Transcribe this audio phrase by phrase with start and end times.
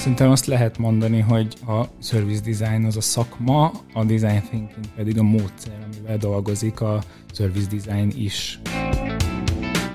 [0.00, 5.18] Szerintem azt lehet mondani, hogy a service design az a szakma, a design thinking pedig
[5.18, 7.02] a módszer, amivel dolgozik a
[7.32, 8.60] service design is.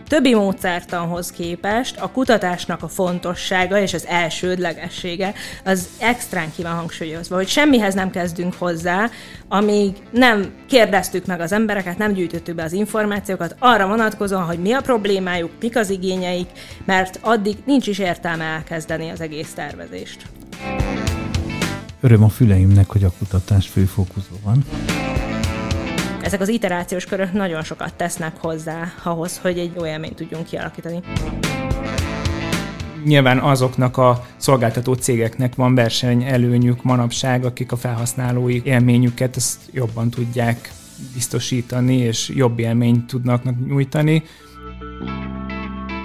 [0.07, 5.33] Többi módszertanhoz képest a kutatásnak a fontossága és az elsődlegessége
[5.63, 9.09] az extrán ki van hangsúlyozva, hogy semmihez nem kezdünk hozzá,
[9.47, 14.71] amíg nem kérdeztük meg az embereket, nem gyűjtöttük be az információkat arra vonatkozóan, hogy mi
[14.71, 16.49] a problémájuk, mik az igényeik,
[16.85, 20.25] mert addig nincs is értelme elkezdeni az egész tervezést.
[22.01, 24.63] Öröm a füleimnek, hogy a kutatás főfókuszban van
[26.25, 30.99] ezek az iterációs körök nagyon sokat tesznek hozzá ahhoz, hogy egy jó élményt tudjunk kialakítani.
[33.03, 40.09] Nyilván azoknak a szolgáltató cégeknek van verseny előnyük manapság, akik a felhasználói élményüket ezt jobban
[40.09, 40.71] tudják
[41.13, 44.23] biztosítani, és jobb élményt tudnak nyújtani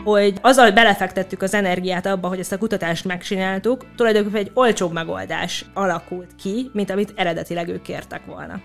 [0.05, 4.93] hogy azzal, hogy belefektettük az energiát abba, hogy ezt a kutatást megcsináltuk, tulajdonképpen egy olcsóbb
[4.93, 8.61] megoldás alakult ki, mint amit eredetileg ők kértek volna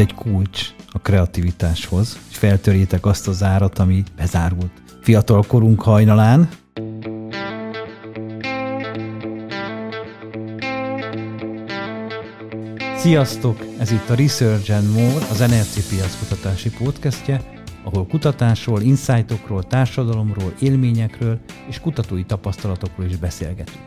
[0.00, 4.70] egy kulcs a kreativitáshoz, hogy feltörjétek azt az árat, ami bezárult
[5.00, 6.48] fiatal korunk hajnalán.
[12.96, 13.64] Sziasztok!
[13.78, 17.40] Ez itt a Research and More, az NRC kutatási podcastje,
[17.84, 23.84] ahol kutatásról, insightokról, társadalomról, élményekről és kutatói tapasztalatokról is beszélgetünk.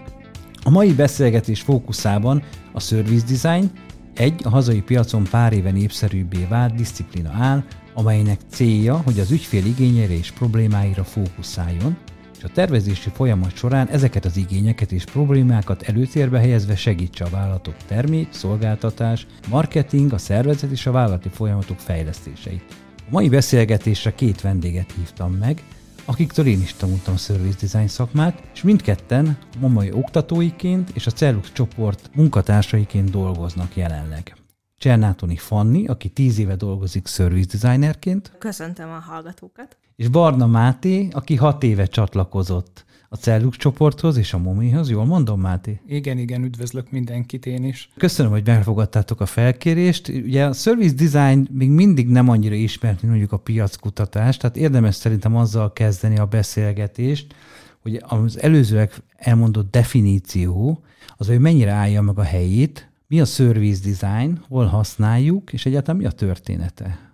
[0.63, 3.71] A mai beszélgetés fókuszában a service design
[4.13, 9.65] egy a hazai piacon pár éve népszerűbbé vált disziplina áll, amelynek célja, hogy az ügyfél
[9.65, 11.97] igényeire és problémáira fókuszáljon,
[12.37, 17.75] és a tervezési folyamat során ezeket az igényeket és problémákat előtérbe helyezve segítse a vállalatok
[17.87, 22.63] termék, szolgáltatás, marketing, a szervezet és a vállalati folyamatok fejlesztéseit.
[22.97, 25.63] A mai beszélgetésre két vendéget hívtam meg,
[26.05, 32.09] akiktől én is tanultam service design szakmát, és mindketten mamai oktatóiként és a Cellux csoport
[32.15, 34.42] munkatársaiként dolgoznak jelenleg.
[34.83, 38.31] Csernátoni Fanni, aki tíz éve dolgozik service designerként.
[38.37, 39.77] Köszöntöm a hallgatókat.
[39.95, 44.89] És Barna Máté, aki hat éve csatlakozott a Cellux csoporthoz és a Momihoz.
[44.89, 45.81] Jól mondom, Máté?
[45.87, 47.89] Igen, igen, üdvözlök mindenkit én is.
[47.97, 50.07] Köszönöm, hogy befogadtátok a felkérést.
[50.07, 54.95] Ugye a service design még mindig nem annyira ismert, mint mondjuk a piackutatás, tehát érdemes
[54.95, 57.35] szerintem azzal kezdeni a beszélgetést,
[57.81, 60.83] hogy az előzőek elmondott definíció,
[61.17, 65.99] az, hogy mennyire állja meg a helyét, mi a service design, hol használjuk, és egyáltalán
[65.99, 67.11] mi a története.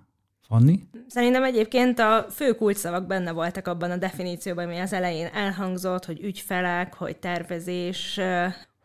[0.47, 0.87] Fanni?
[1.07, 6.23] Szerintem egyébként a fő kulcsszavak benne voltak abban a definícióban, ami az elején elhangzott, hogy
[6.23, 8.19] ügyfelek, hogy tervezés,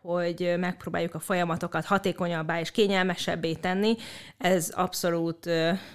[0.01, 3.95] hogy megpróbáljuk a folyamatokat hatékonyabbá és kényelmesebbé tenni.
[4.37, 5.49] Ez abszolút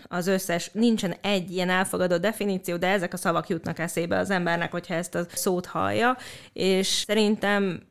[0.04, 4.70] az összes, nincsen egy ilyen elfogadott definíció, de ezek a szavak jutnak eszébe az embernek,
[4.70, 6.16] hogyha ezt a szót hallja,
[6.52, 7.88] és szerintem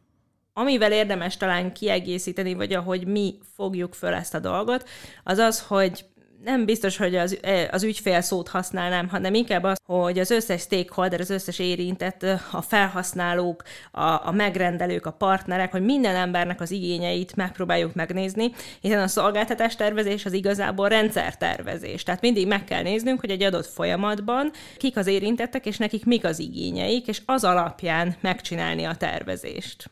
[0.54, 4.90] amivel érdemes talán kiegészíteni, vagy ahogy mi fogjuk föl ezt a dolgot,
[5.24, 6.06] az az, hogy
[6.44, 10.62] nem biztos, hogy az, e, az ügyfél szót használnám, hanem inkább az, hogy az összes
[10.62, 16.72] stakeholder, az összes érintett, a felhasználók, a, a megrendelők, a partnerek, hogy minden embernek az
[16.72, 18.52] igényeit megpróbáljuk megnézni,
[18.82, 22.04] hiszen a szolgáltatás tervezés az igazából rendszertervezés.
[22.04, 26.26] Tehát mindig meg kell néznünk, hogy egy adott folyamatban kik az érintettek, és nekik mik
[26.26, 29.90] az igényeik, és az alapján megcsinálni a tervezést.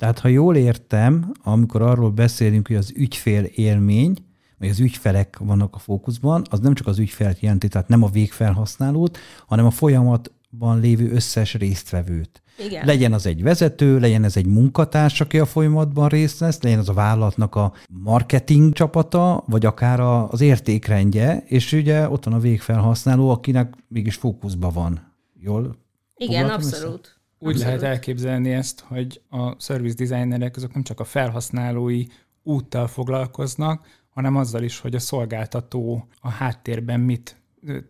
[0.00, 4.16] Tehát, ha jól értem, amikor arról beszélünk, hogy az ügyfél élmény,
[4.58, 8.08] vagy az ügyfelek vannak a fókuszban, az nem csak az ügyfelet jelenti, tehát nem a
[8.08, 12.42] végfelhasználót, hanem a folyamatban lévő összes résztvevőt.
[12.58, 12.86] Igen.
[12.86, 16.88] Legyen az egy vezető, legyen ez egy munkatárs, aki a folyamatban részt vesz, legyen az
[16.88, 23.30] a vállalatnak a marketing csapata, vagy akár az értékrendje, és ugye ott van a végfelhasználó,
[23.30, 25.14] akinek mégis fókuszban van.
[25.40, 25.76] Jól?
[26.16, 27.00] Igen, abszolút.
[27.00, 27.19] Össze?
[27.42, 27.80] Úgy abszolút.
[27.80, 32.06] lehet elképzelni ezt, hogy a service designerek azok nem csak a felhasználói
[32.42, 37.36] úttal foglalkoznak, hanem azzal is, hogy a szolgáltató a háttérben mit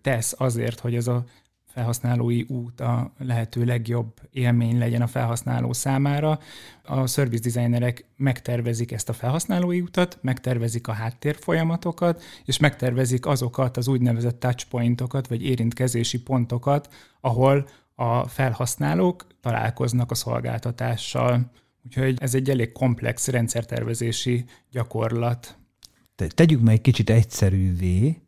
[0.03, 1.25] tesz azért, hogy ez a
[1.66, 6.38] felhasználói út a lehető legjobb élmény legyen a felhasználó számára.
[6.85, 13.88] A service designerek megtervezik ezt a felhasználói utat, megtervezik a háttérfolyamatokat, és megtervezik azokat az
[13.88, 17.69] úgynevezett touchpointokat, vagy érintkezési pontokat, ahol
[18.00, 21.50] a felhasználók találkoznak a szolgáltatással.
[21.85, 25.61] Úgyhogy ez egy elég komplex rendszertervezési gyakorlat
[26.29, 28.23] tegyük meg egy kicsit egyszerűvé,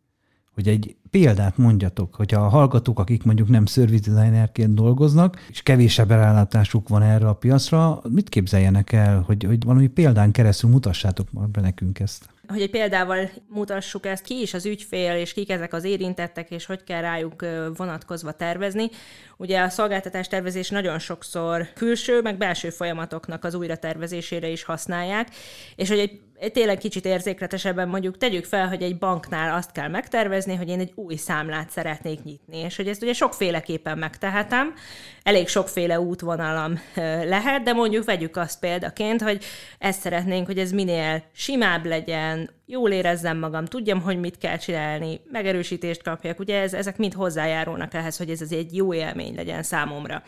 [0.54, 6.10] hogy egy példát mondjatok, hogyha a hallgatók, akik mondjuk nem service designerként dolgoznak, és kevésebb
[6.10, 11.48] rálátásuk van erre a piacra, mit képzeljenek el, hogy, hogy valami példán keresztül mutassátok már
[11.48, 12.28] be nekünk ezt?
[12.52, 16.66] Hogy egy példával mutassuk ezt ki is az ügyfél, és kik ezek az érintettek, és
[16.66, 17.44] hogy kell rájuk
[17.76, 18.90] vonatkozva tervezni.
[19.36, 25.28] Ugye a szolgáltatás tervezés nagyon sokszor külső, meg belső folyamatoknak az újratervezésére is használják,
[25.76, 26.20] és hogy egy
[26.52, 30.92] tényleg kicsit érzékletesebben mondjuk tegyük fel, hogy egy banknál azt kell megtervezni, hogy én egy
[30.94, 34.74] új számlát szeretnék nyitni, és hogy ezt ugye sokféleképpen megtehetem,
[35.22, 36.80] elég sokféle útvonalam
[37.24, 39.44] lehet, de mondjuk vegyük azt példaként, hogy
[39.78, 45.20] ezt szeretnénk, hogy ez minél simább legyen, jól érezzem magam, tudjam, hogy mit kell csinálni,
[45.30, 49.62] megerősítést kapjak, ugye ez, ezek mind hozzájárulnak ehhez, hogy ez az egy jó élmény legyen
[49.62, 50.22] számomra.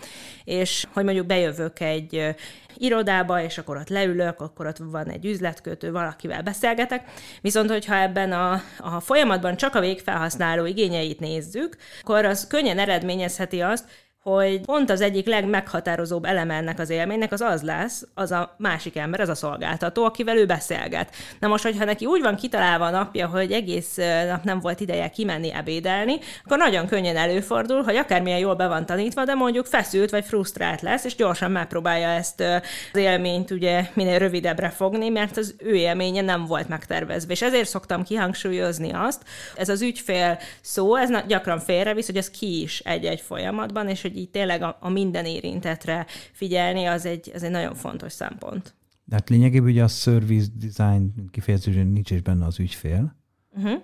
[0.45, 2.35] És hogy mondjuk bejövök egy
[2.77, 7.05] irodába, és akkor ott leülök, akkor ott van egy üzletkötő, valakivel beszélgetek.
[7.41, 13.61] Viszont, hogyha ebben a, a folyamatban csak a végfelhasználó igényeit nézzük, akkor az könnyen eredményezheti
[13.61, 13.85] azt,
[14.25, 18.97] hogy pont az egyik legmeghatározóbb eleme ennek az élménynek az az lesz, az a másik
[18.97, 21.15] ember, az a szolgáltató, akivel ő beszélget.
[21.41, 23.97] Na most, hogyha neki úgy van kitalálva a napja, hogy egész
[24.29, 28.87] nap nem volt ideje kimenni ebédelni, akkor nagyon könnyen előfordul, hogy akármilyen jól be van
[28.87, 32.41] tanítva, de mondjuk feszült vagy frusztrált lesz, és gyorsan megpróbálja ezt
[32.93, 37.33] az élményt ugye minél rövidebbre fogni, mert az ő élménye nem volt megtervezve.
[37.33, 39.23] És ezért szoktam kihangsúlyozni azt,
[39.57, 44.14] ez az ügyfél szó, ez gyakran félrevisz, hogy ez ki is egy-egy folyamatban, és hogy
[44.15, 48.75] hogy így tényleg a, a minden érintetre figyelni, az egy, az egy nagyon fontos szempont.
[49.05, 53.17] De hát lényegében ugye a service design kifejezően nincs is benne az ügyfél,
[53.57, 53.83] uh-huh.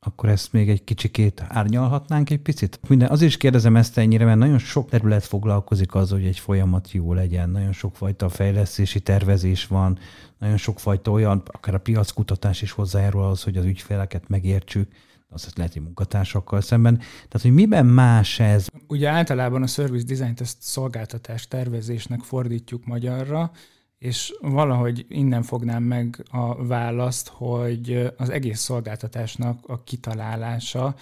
[0.00, 2.80] akkor ezt még egy kicsikét árnyalhatnánk egy picit?
[2.88, 6.92] Minden, azért is kérdezem ezt ennyire, mert nagyon sok terület foglalkozik az, hogy egy folyamat
[6.92, 9.98] jó legyen, nagyon sokfajta fejlesztési tervezés van,
[10.38, 14.92] nagyon sokfajta olyan, akár a piackutatás is hozzájárul az, hogy az ügyfeleket megértsük
[15.32, 16.96] azt lehet, hogy munkatársakkal szemben.
[16.96, 18.66] Tehát, hogy miben más ez?
[18.88, 23.50] Ugye általában a service design-t ezt szolgáltatás tervezésnek fordítjuk magyarra,
[23.98, 30.94] és valahogy innen fognám meg a választ, hogy az egész szolgáltatásnak a kitalálása,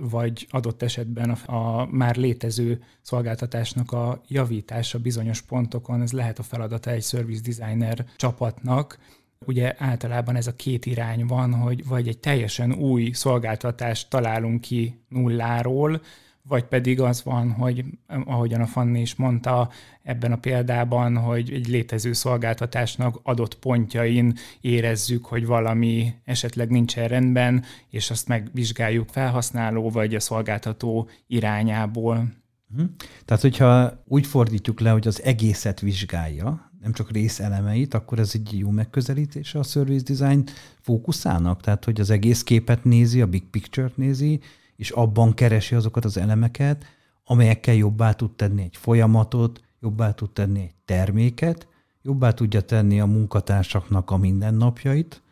[0.00, 6.42] vagy adott esetben a, a már létező szolgáltatásnak a javítása bizonyos pontokon, ez lehet a
[6.42, 8.98] feladata egy service designer csapatnak,
[9.46, 15.04] ugye általában ez a két irány van, hogy vagy egy teljesen új szolgáltatást találunk ki
[15.08, 16.00] nulláról,
[16.48, 19.70] vagy pedig az van, hogy ahogyan a Fanni is mondta
[20.02, 27.64] ebben a példában, hogy egy létező szolgáltatásnak adott pontjain érezzük, hogy valami esetleg nincsen rendben,
[27.90, 32.32] és azt megvizsgáljuk felhasználó vagy a szolgáltató irányából.
[32.66, 32.84] Mhm.
[33.24, 38.58] Tehát, hogyha úgy fordítjuk le, hogy az egészet vizsgálja, nem csak részelemeit, akkor ez egy
[38.58, 40.44] jó megközelítés a service design
[40.80, 44.40] fókuszának, tehát hogy az egész képet nézi, a big picture-t nézi,
[44.76, 46.84] és abban keresi azokat az elemeket,
[47.24, 51.68] amelyekkel jobbá tud tenni egy folyamatot, jobbá tud tenni egy terméket,
[52.02, 55.22] jobbá tudja tenni a munkatársaknak a mindennapjait,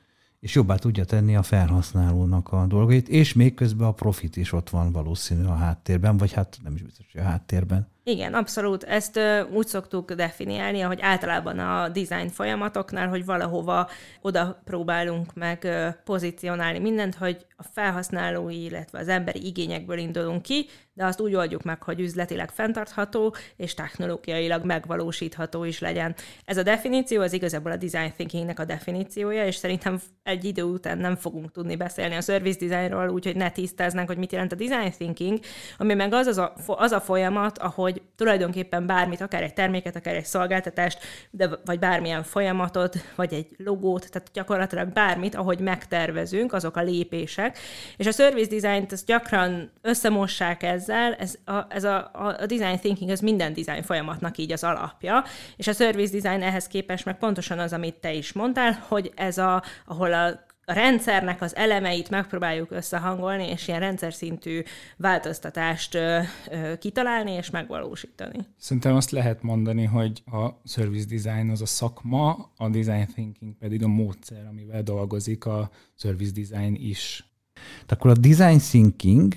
[0.41, 4.71] és jobbá tudja tenni a felhasználónak a dolgait, és még közben a profit is ott
[4.71, 7.89] van valószínű a háttérben, vagy hát nem is biztos, hogy a háttérben.
[8.05, 8.83] Igen, abszolút.
[8.83, 13.89] Ezt ö, úgy szoktuk definiálni, ahogy általában a design folyamatoknál, hogy valahova
[14.21, 20.67] oda próbálunk meg ö, pozícionálni mindent, hogy a felhasználói, illetve az emberi igényekből indulunk ki,
[20.95, 26.15] de azt úgy oldjuk meg, hogy üzletileg fenntartható és technológiailag megvalósítható is legyen.
[26.45, 30.99] Ez a definíció az igazából a design thinkingnek a definíciója, és szerintem egy idő után
[30.99, 34.91] nem fogunk tudni beszélni a service designról, úgyhogy ne tisztáznánk, hogy mit jelent a design
[34.91, 35.39] thinking,
[35.79, 37.59] ami meg az, az, a, az a folyamat,
[37.93, 40.99] ahogy tulajdonképpen bármit, akár egy terméket, akár egy szolgáltatást,
[41.31, 47.59] de vagy bármilyen folyamatot, vagy egy logót, tehát gyakorlatilag bármit, ahogy megtervezünk, azok a lépések.
[47.97, 52.79] És a service design-t ezt gyakran összemossák ez ezzel, ez a, ez a, a design
[52.79, 55.25] thinking az minden design folyamatnak így az alapja,
[55.57, 59.39] és a service design ehhez képest meg pontosan az, amit te is mondtál, hogy ez
[59.39, 64.63] a, ahol a a rendszernek az elemeit megpróbáljuk összehangolni, és ilyen rendszer szintű
[64.97, 68.39] változtatást ö, ö, kitalálni és megvalósítani.
[68.57, 73.83] Szerintem azt lehet mondani, hogy a service design az a szakma, a design thinking pedig
[73.83, 77.25] a módszer, amivel dolgozik a service design is.
[77.53, 79.35] Tehát akkor a design thinking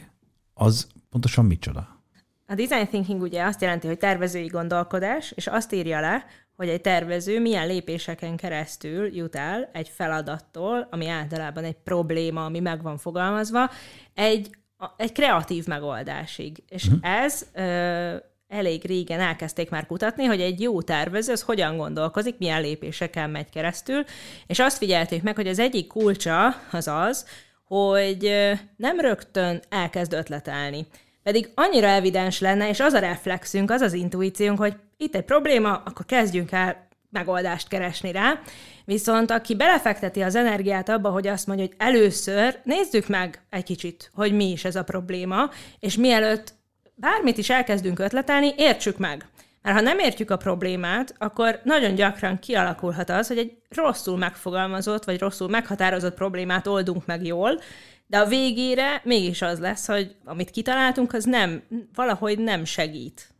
[0.53, 2.03] az Pontosan micsoda?
[2.47, 6.81] A design thinking ugye azt jelenti, hogy tervezői gondolkodás, és azt írja le, hogy egy
[6.81, 12.97] tervező milyen lépéseken keresztül jut el egy feladattól, ami általában egy probléma, ami meg van
[12.97, 13.69] fogalmazva,
[14.13, 14.49] egy,
[14.97, 16.63] egy kreatív megoldásig.
[16.69, 17.15] És uh-huh.
[17.15, 18.15] ez ö,
[18.47, 23.49] elég régen elkezdték már kutatni, hogy egy jó tervező az hogyan gondolkozik, milyen lépéseken megy
[23.49, 24.03] keresztül,
[24.47, 27.25] és azt figyelték meg, hogy az egyik kulcsa az az,
[27.67, 28.31] hogy
[28.75, 30.87] nem rögtön elkezd ötletelni.
[31.23, 35.81] Pedig annyira evidens lenne, és az a reflexünk, az az intuíciónk, hogy itt egy probléma,
[35.85, 38.39] akkor kezdjünk el megoldást keresni rá.
[38.85, 44.11] Viszont aki belefekteti az energiát abba, hogy azt mondja, hogy először nézzük meg egy kicsit,
[44.13, 45.49] hogy mi is ez a probléma,
[45.79, 46.53] és mielőtt
[46.95, 49.25] bármit is elkezdünk ötletelni, értsük meg.
[49.61, 55.03] Mert ha nem értjük a problémát, akkor nagyon gyakran kialakulhat az, hogy egy rosszul megfogalmazott,
[55.03, 57.61] vagy rosszul meghatározott problémát oldunk meg jól,
[58.07, 63.34] de a végére mégis az lesz, hogy amit kitaláltunk, az nem, valahogy nem segít.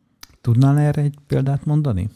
[0.46, 2.10] Tudnál erre egy példát mondani?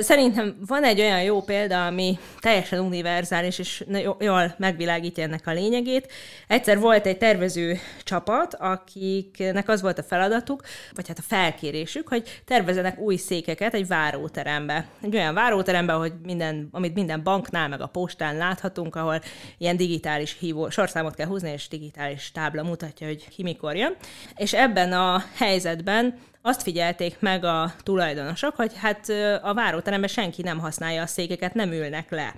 [0.00, 3.84] Szerintem van egy olyan jó példa, ami teljesen univerzális, és
[4.18, 6.12] jól megvilágítja ennek a lényegét.
[6.46, 10.62] Egyszer volt egy tervező csapat, akiknek az volt a feladatuk,
[10.94, 14.86] vagy hát a felkérésük, hogy tervezenek új székeket egy váróterembe.
[15.02, 19.20] Egy olyan váróterembe, hogy minden, amit minden banknál, meg a postán láthatunk, ahol
[19.58, 23.96] ilyen digitális hívó, sorszámot kell húzni, és digitális tábla mutatja, hogy ki mikor jön.
[24.36, 29.08] És ebben a helyzetben azt figyelték meg a tulajdonosok, hogy hát
[29.42, 32.34] a váróteremben senki nem használja a székeket, nem ülnek le.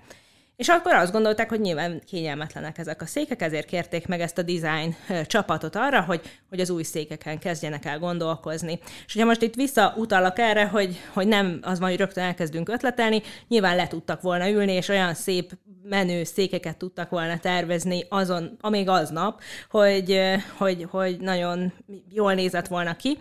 [0.57, 4.43] És akkor azt gondolták, hogy nyilván kényelmetlenek ezek a székek, ezért kérték meg ezt a
[4.43, 4.97] design
[5.27, 8.79] csapatot arra, hogy, hogy az új székeken kezdjenek el gondolkozni.
[9.07, 13.23] És ugye most itt visszautalak erre, hogy, hogy nem az van, hogy rögtön elkezdünk ötletelni,
[13.49, 18.88] nyilván le tudtak volna ülni, és olyan szép menő székeket tudtak volna tervezni azon, amíg
[18.88, 20.21] aznap, hogy,
[20.57, 21.73] hogy, hogy nagyon
[22.12, 23.19] jól nézett volna ki.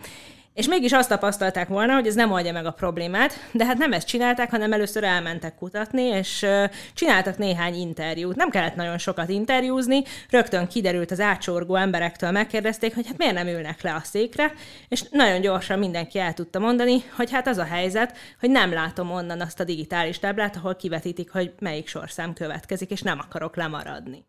[0.58, 3.92] És mégis azt tapasztalták volna, hogy ez nem oldja meg a problémát, de hát nem
[3.92, 6.46] ezt csinálták, hanem először elmentek kutatni, és
[6.94, 8.36] csináltak néhány interjút.
[8.36, 13.46] Nem kellett nagyon sokat interjúzni, rögtön kiderült az átsorgó emberektől, megkérdezték, hogy hát miért nem
[13.46, 14.52] ülnek le a székre,
[14.88, 19.10] és nagyon gyorsan mindenki el tudta mondani, hogy hát az a helyzet, hogy nem látom
[19.10, 24.24] onnan azt a digitális táblát, ahol kivetítik, hogy melyik sorszám következik, és nem akarok lemaradni.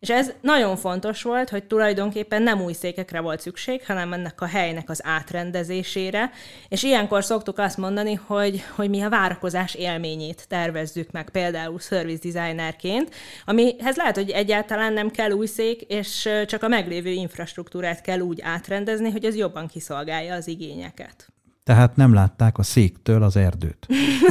[0.00, 4.46] És ez nagyon fontos volt, hogy tulajdonképpen nem új székekre volt szükség, hanem ennek a
[4.46, 6.30] helynek az átrendezésére,
[6.68, 12.30] és ilyenkor szoktuk azt mondani, hogy, hogy mi a várakozás élményét tervezzük meg például service
[12.30, 13.14] designerként,
[13.44, 18.40] amihez lehet, hogy egyáltalán nem kell új szék, és csak a meglévő infrastruktúrát kell úgy
[18.40, 21.32] átrendezni, hogy az jobban kiszolgálja az igényeket.
[21.68, 23.86] Tehát nem látták a széktől az erdőt.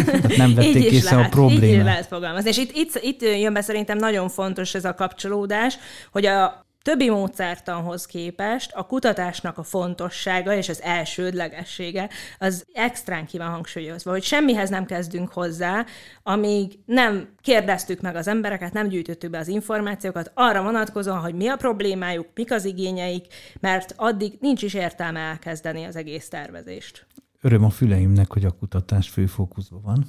[0.06, 1.77] Tehát nem vették észre lehet, a problémát.
[1.77, 2.50] Így lehet fogalmazni.
[2.50, 5.77] És itt, itt, itt jön be szerintem nagyon fontos ez a kapcsolódás,
[6.12, 13.38] hogy a többi módszertanhoz képest a kutatásnak a fontossága és az elsődlegessége az extrán ki
[13.38, 15.86] van hangsúlyozva, hogy semmihez nem kezdünk hozzá,
[16.24, 21.48] amíg nem kérdeztük meg az embereket, nem gyűjtöttük be az információkat arra vonatkozóan, hogy mi
[21.48, 23.25] a problémájuk, mik az igényeik,
[23.60, 27.06] mert addig nincs is értelme elkezdeni az egész tervezést
[27.48, 30.06] öröm a füleimnek, hogy a kutatás főfókuszban van.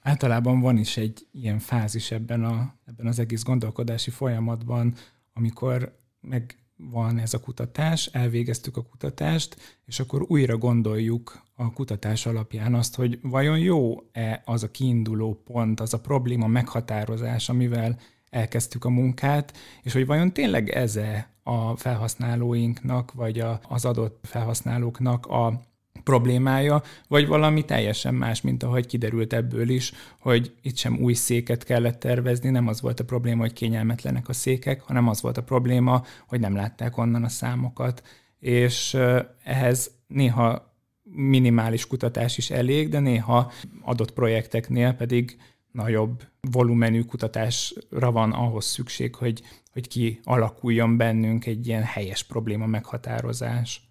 [0.00, 4.94] Általában van is egy ilyen fázis ebben, a, ebben az egész gondolkodási folyamatban,
[5.34, 12.26] amikor meg van ez a kutatás, elvégeztük a kutatást, és akkor újra gondoljuk a kutatás
[12.26, 17.98] alapján azt, hogy vajon jó-e az a kiinduló pont, az a probléma meghatározás, amivel
[18.30, 24.24] elkezdtük a munkát, és hogy vajon tényleg ez -e a felhasználóinknak, vagy a, az adott
[24.26, 25.68] felhasználóknak a
[26.04, 31.64] problémája, vagy valami teljesen más, mint ahogy kiderült ebből is, hogy itt sem új széket
[31.64, 35.42] kellett tervezni, nem az volt a probléma, hogy kényelmetlenek a székek, hanem az volt a
[35.42, 38.02] probléma, hogy nem látták onnan a számokat,
[38.38, 38.96] és
[39.44, 45.36] ehhez néha minimális kutatás is elég, de néha adott projekteknél pedig
[45.72, 49.42] nagyobb volumenű kutatásra van ahhoz szükség, hogy,
[49.72, 53.89] hogy ki alakuljon bennünk egy ilyen helyes probléma meghatározás.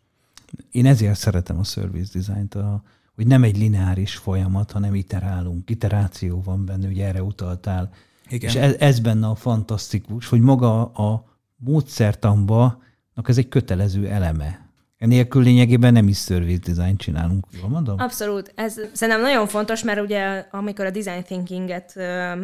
[0.71, 2.83] Én ezért szeretem a service design-t, a,
[3.15, 7.89] hogy nem egy lineáris folyamat, hanem iterálunk, iteráció van benne, ugye erre utaltál.
[8.29, 8.49] Igen.
[8.49, 12.81] És ez, ez benne a fantasztikus, hogy maga a módszertamba
[13.27, 14.67] ez egy kötelező eleme.
[14.97, 17.99] Enélkül lényegében nem is service design csinálunk, jól mondom?
[17.99, 18.51] Abszolút.
[18.55, 21.93] Ez szerintem nagyon fontos, mert ugye amikor a design thinkinget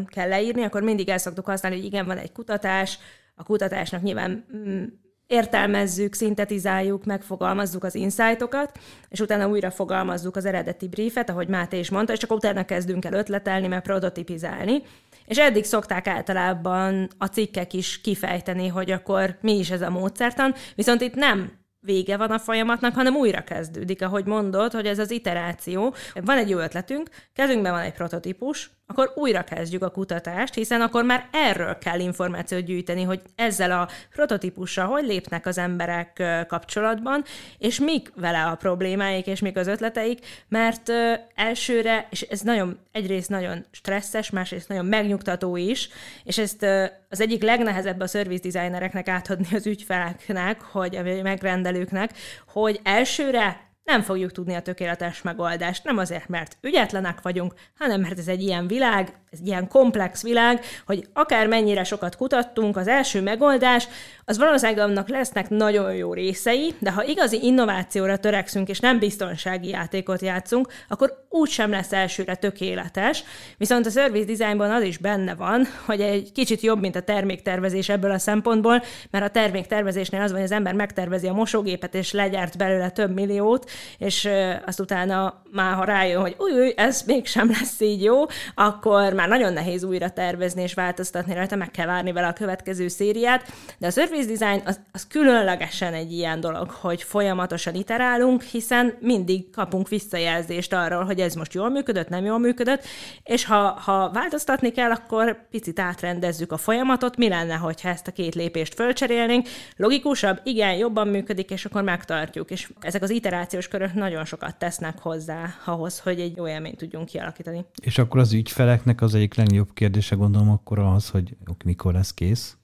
[0.07, 2.99] kell leírni, akkor mindig el szoktuk használni, hogy igen, van egy kutatás,
[3.35, 4.83] a kutatásnak nyilván mm,
[5.27, 8.79] értelmezzük, szintetizáljuk, megfogalmazzuk az insightokat,
[9.09, 13.05] és utána újra fogalmazzuk az eredeti briefet, ahogy Máté is mondta, és csak utána kezdünk
[13.05, 14.83] el ötletelni, meg prototipizálni.
[15.25, 20.53] És eddig szokták általában a cikkek is kifejteni, hogy akkor mi is ez a módszertan,
[20.75, 25.11] viszont itt nem vége van a folyamatnak, hanem újra kezdődik, ahogy mondod, hogy ez az
[25.11, 25.93] iteráció.
[26.13, 31.03] Van egy jó ötletünk, kezünkben van egy prototípus, akkor újra kezdjük a kutatást, hiszen akkor
[31.03, 37.23] már erről kell információt gyűjteni, hogy ezzel a prototípussal hogy lépnek az emberek kapcsolatban,
[37.57, 40.91] és mik vele a problémáik, és mik az ötleteik, mert
[41.35, 45.89] elsőre, és ez nagyon, egyrészt nagyon stresszes, másrészt nagyon megnyugtató is,
[46.23, 46.65] és ezt
[47.09, 52.13] az egyik legnehezebb a service designereknek átadni az ügyfeleknek, hogy a megrendelőknek,
[52.47, 55.83] hogy elsőre nem fogjuk tudni a tökéletes megoldást.
[55.83, 59.13] Nem azért, mert ügyetlenek vagyunk, hanem mert ez egy ilyen világ,
[59.43, 63.87] ilyen komplex világ, hogy akár mennyire sokat kutattunk, az első megoldás,
[64.25, 69.67] az valószínűleg annak lesznek nagyon jó részei, de ha igazi innovációra törekszünk, és nem biztonsági
[69.67, 73.23] játékot játszunk, akkor úgy sem lesz elsőre tökéletes.
[73.57, 77.89] Viszont a service designban az is benne van, hogy egy kicsit jobb, mint a terméktervezés
[77.89, 82.11] ebből a szempontból, mert a terméktervezésnél az van, hogy az ember megtervezi a mosógépet, és
[82.11, 84.29] legyárt belőle több milliót, és
[84.65, 88.23] azt utána már, ha rájön, hogy új, új, ez mégsem lesz így jó,
[88.55, 92.87] akkor már nagyon nehéz újra tervezni és változtatni rajta, meg kell várni vele a következő
[92.87, 98.93] szériát, de a service design az, az különlegesen egy ilyen dolog, hogy folyamatosan iterálunk, hiszen
[98.99, 102.83] mindig kapunk visszajelzést arról, hogy ez most jól működött, nem jól működött,
[103.23, 108.11] és ha, ha változtatni kell, akkor picit átrendezzük a folyamatot, mi lenne, hogyha ezt a
[108.11, 113.93] két lépést fölcserélnénk, logikusabb, igen, jobban működik, és akkor megtartjuk, és ezek az iterációs körök
[113.93, 117.65] nagyon sokat tesznek hozzá ahhoz, hogy egy jó élményt tudjunk kialakítani.
[117.81, 122.57] És akkor az ügyfeleknek az egyik legjobb kérdése gondolom akkor az, hogy mikor lesz kész?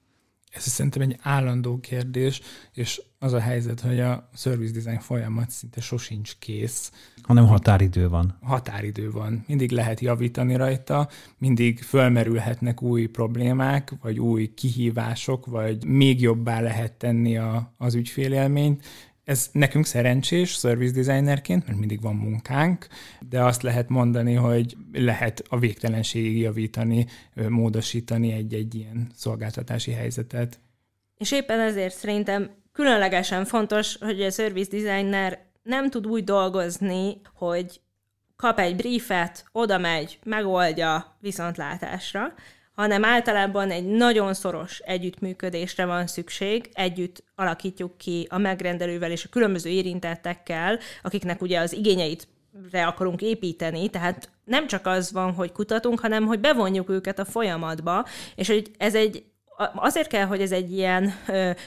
[0.51, 2.41] Ez szerintem egy állandó kérdés,
[2.73, 6.91] és az a helyzet, hogy a service design folyamat szinte sosincs kész.
[7.21, 8.37] Hanem határidő van.
[8.41, 9.43] Határidő van.
[9.47, 16.93] Mindig lehet javítani rajta, mindig fölmerülhetnek új problémák, vagy új kihívások, vagy még jobbá lehet
[16.93, 18.85] tenni a, az ügyfélélményt,
[19.31, 22.87] ez nekünk szerencsés service designerként, mert mindig van munkánk,
[23.29, 27.05] de azt lehet mondani, hogy lehet a végtelenségig javítani,
[27.49, 30.59] módosítani egy-egy ilyen szolgáltatási helyzetet.
[31.17, 37.81] És éppen ezért szerintem különlegesen fontos, hogy a service designer nem tud úgy dolgozni, hogy
[38.35, 42.33] kap egy briefet, oda megy, megoldja viszontlátásra,
[42.73, 49.29] hanem általában egy nagyon szoros együttműködésre van szükség, együtt alakítjuk ki a megrendelővel és a
[49.29, 52.27] különböző érintettekkel, akiknek ugye az igényeit
[52.71, 57.25] re akarunk építeni, tehát nem csak az van, hogy kutatunk, hanem hogy bevonjuk őket a
[57.25, 59.23] folyamatba, és hogy ez egy
[59.75, 61.13] azért kell, hogy ez egy ilyen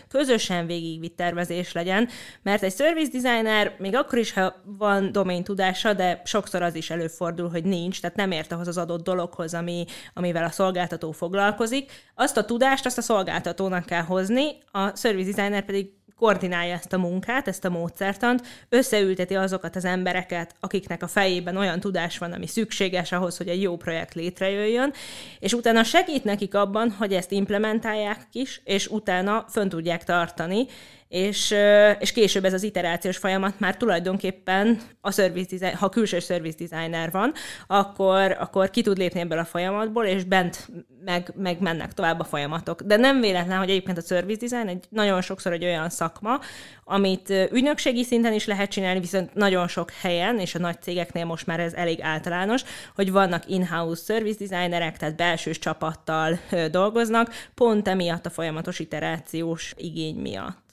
[0.08, 2.08] közösen végigvitt tervezés legyen,
[2.42, 6.90] mert egy service designer még akkor is, ha van domain tudása, de sokszor az is
[6.90, 9.84] előfordul, hogy nincs, tehát nem ért ahhoz az adott dologhoz, ami,
[10.14, 11.92] amivel a szolgáltató foglalkozik.
[12.14, 15.92] Azt a tudást, azt a szolgáltatónak kell hozni, a service designer pedig
[16.24, 21.80] koordinálja ezt a munkát, ezt a módszertant, összeülteti azokat az embereket, akiknek a fejében olyan
[21.80, 24.92] tudás van, ami szükséges ahhoz, hogy egy jó projekt létrejöjjön,
[25.38, 30.66] és utána segít nekik abban, hogy ezt implementálják is, és utána fönn tudják tartani,
[31.14, 31.54] és,
[31.98, 37.10] és később ez az iterációs folyamat már tulajdonképpen a service design, ha külső service designer
[37.10, 37.32] van,
[37.66, 40.68] akkor, akkor ki tud lépni ebből a folyamatból, és bent
[41.04, 42.82] meg, meg mennek tovább a folyamatok.
[42.82, 46.40] De nem véletlen, hogy egyébként a service design egy nagyon sokszor egy olyan szakma,
[46.84, 51.46] amit ügynökségi szinten is lehet csinálni, viszont nagyon sok helyen, és a nagy cégeknél most
[51.46, 52.62] már ez elég általános,
[52.94, 56.38] hogy vannak in-house service designerek, tehát belsős csapattal
[56.70, 60.63] dolgoznak, pont emiatt a folyamatos iterációs igény miatt.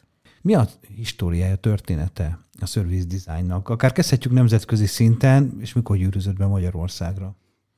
[0.42, 3.70] Mi a históriája, története a service designnak?
[3.70, 7.36] Akár kezdhetjük nemzetközi szinten, és mikor gyűrűzött be Magyarországra?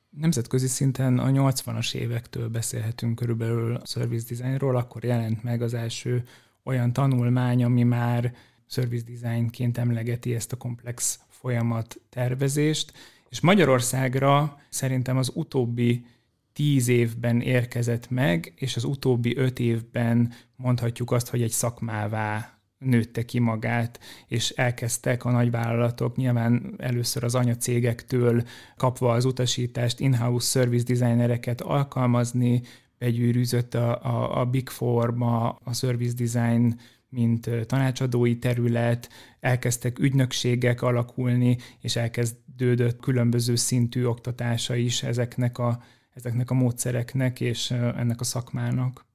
[0.09, 6.23] Nemzetközi szinten a 80-as évektől beszélhetünk körülbelül a service designról, akkor jelent meg az első
[6.63, 8.33] olyan tanulmány, ami már
[8.67, 12.93] service designként emlegeti ezt a komplex folyamat tervezést,
[13.29, 16.05] és Magyarországra szerintem az utóbbi
[16.53, 23.25] tíz évben érkezett meg, és az utóbbi öt évben mondhatjuk azt, hogy egy szakmává nőtte
[23.25, 28.43] ki magát, és elkezdtek a nagyvállalatok nyilván először az anyacégektől
[28.77, 32.61] kapva az utasítást in-house service designereket alkalmazni,
[32.97, 41.57] begyűrűzött a, a, a Big Four-ba a service design mint tanácsadói terület, elkezdtek ügynökségek alakulni,
[41.81, 45.83] és elkezdődött különböző szintű oktatása is ezeknek a,
[46.13, 49.05] ezeknek a módszereknek és ennek a szakmának.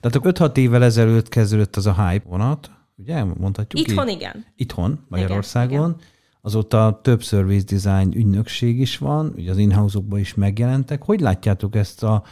[0.00, 3.24] Tehát 5-6 évvel ezelőtt kezdődött az a hype vonat, ugye?
[3.24, 4.14] Mondhatjuk Itthon így?
[4.14, 4.44] igen.
[4.56, 5.88] Itthon, Magyarországon.
[5.88, 6.14] Igen, igen.
[6.40, 11.02] Azóta több service design ügynökség is van, ugye az in is megjelentek.
[11.02, 12.22] Hogy látjátok ezt a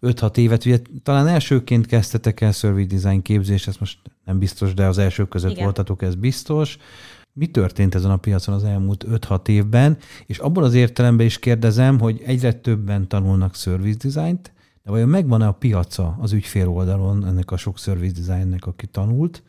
[0.00, 0.64] 5-6 évet?
[0.64, 5.28] Ugye talán elsőként kezdtetek el service design képzést, ez most nem biztos, de az elsők
[5.28, 5.62] között Igen.
[5.62, 6.78] voltatok, ez biztos.
[7.36, 9.98] Mi történt ezen a piacon az elmúlt 5-6 évben?
[10.26, 15.46] És abból az értelemben is kérdezem, hogy egyre többen tanulnak service designt, de vajon megvan-e
[15.46, 19.42] a piaca az ügyfél oldalon ennek a sok service designnek, aki tanult,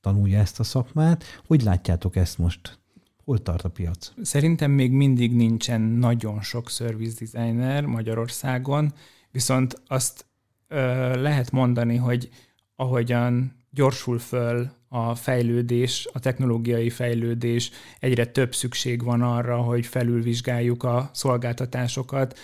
[0.00, 1.24] tanulja ezt a szakmát?
[1.46, 2.78] Hogy látjátok ezt most?
[3.24, 4.12] Hol tart a piac?
[4.22, 8.92] Szerintem még mindig nincsen nagyon sok service designer Magyarországon,
[9.30, 10.26] viszont azt
[10.68, 10.76] ö,
[11.20, 12.28] lehet mondani, hogy
[12.76, 20.82] ahogyan gyorsul föl a fejlődés, a technológiai fejlődés, egyre több szükség van arra, hogy felülvizsgáljuk
[20.84, 22.38] a szolgáltatásokat,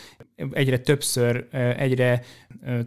[0.50, 2.22] egyre többször, egyre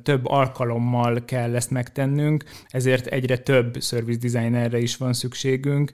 [0.03, 5.91] több alkalommal kell ezt megtennünk, ezért egyre több service designerre is van szükségünk.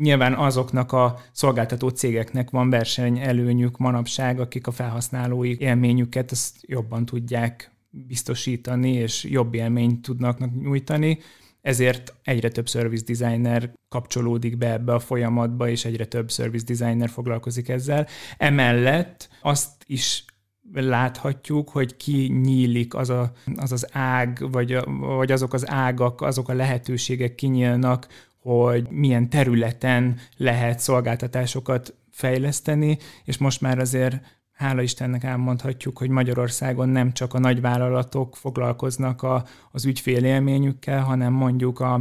[0.00, 7.72] Nyilván azoknak a szolgáltató cégeknek van versenyelőnyük manapság, akik a felhasználói élményüket ezt jobban tudják
[7.90, 11.18] biztosítani, és jobb élményt tudnak nyújtani
[11.64, 17.08] ezért egyre több service designer kapcsolódik be ebbe a folyamatba, és egyre több service designer
[17.08, 18.06] foglalkozik ezzel.
[18.36, 20.24] Emellett azt is
[20.72, 26.48] láthatjuk, hogy ki nyílik az a, az, az ág, vagy, vagy azok az ágak, azok
[26.48, 28.06] a lehetőségek kinyílnak,
[28.38, 36.88] hogy milyen területen lehet szolgáltatásokat fejleszteni, és most már azért hála Istennek elmondhatjuk, hogy Magyarországon
[36.88, 42.00] nem csak a nagyvállalatok foglalkoznak a, az ügyfélélményükkel, hanem mondjuk a,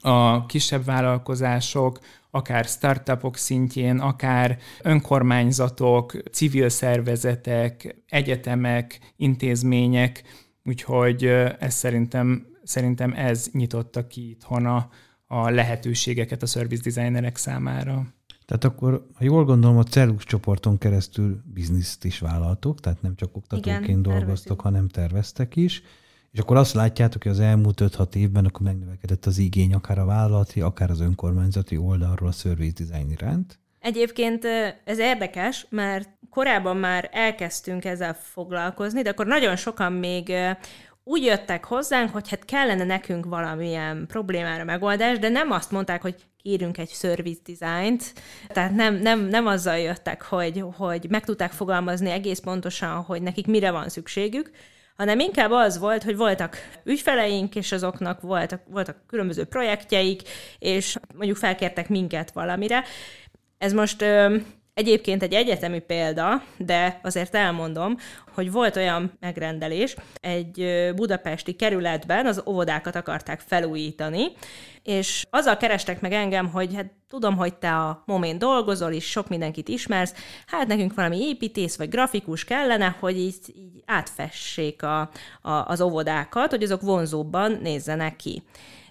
[0.00, 1.98] a kisebb vállalkozások,
[2.30, 10.22] akár startupok szintjén, akár önkormányzatok, civil szervezetek, egyetemek, intézmények,
[10.64, 11.24] úgyhogy
[11.58, 14.88] ez szerintem, szerintem ez nyitotta ki itthon a,
[15.26, 18.06] a lehetőségeket a service designerek számára.
[18.48, 23.36] Tehát akkor, ha jól gondolom, a Cellux csoporton keresztül bizniszt is vállaltok, tehát nem csak
[23.36, 24.60] oktatóként Igen, dolgoztok, tervezünk.
[24.60, 25.82] hanem terveztek is.
[26.32, 30.04] És akkor azt látjátok, hogy az elmúlt 5-6 évben akkor megnövekedett az igény akár a
[30.04, 33.58] vállalati, akár az önkormányzati oldalról a service design iránt.
[33.78, 34.44] Egyébként
[34.84, 40.32] ez érdekes, mert korábban már elkezdtünk ezzel foglalkozni, de akkor nagyon sokan még
[41.04, 46.27] úgy jöttek hozzánk, hogy hát kellene nekünk valamilyen problémára megoldás, de nem azt mondták, hogy
[46.48, 48.12] írjunk egy service designt,
[48.48, 53.46] tehát nem, nem, nem azzal jöttek, hogy, hogy meg tudták fogalmazni egész pontosan, hogy nekik
[53.46, 54.50] mire van szükségük,
[54.96, 60.22] hanem inkább az volt, hogy voltak ügyfeleink, és azoknak voltak, voltak különböző projektjeik,
[60.58, 62.84] és mondjuk felkértek minket valamire.
[63.58, 64.04] Ez most
[64.78, 67.96] Egyébként egy egyetemi példa, de azért elmondom,
[68.34, 70.64] hogy volt olyan megrendelés, egy
[70.94, 74.26] budapesti kerületben az óvodákat akarták felújítani,
[74.82, 79.28] és azzal kerestek meg engem, hogy hát tudom, hogy te a momén dolgozol, és sok
[79.28, 80.14] mindenkit ismersz,
[80.46, 85.00] hát nekünk valami építész vagy grafikus kellene, hogy így, így átfessék a,
[85.42, 88.42] a, az óvodákat, hogy azok vonzóbban nézzenek ki.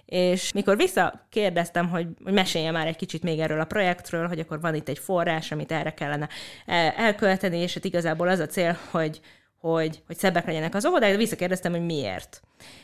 [0.08, 4.60] És mikor visszakérdeztem, hogy, hogy mesélje már egy kicsit még erről a projektről, hogy akkor
[4.60, 6.28] van itt egy forrás, amit erre kellene
[6.96, 9.20] elkölteni, és hát igazából az a cél, hogy,
[9.60, 12.40] hogy, hogy szebbek legyenek az óvodák, de visszakérdeztem, hogy miért.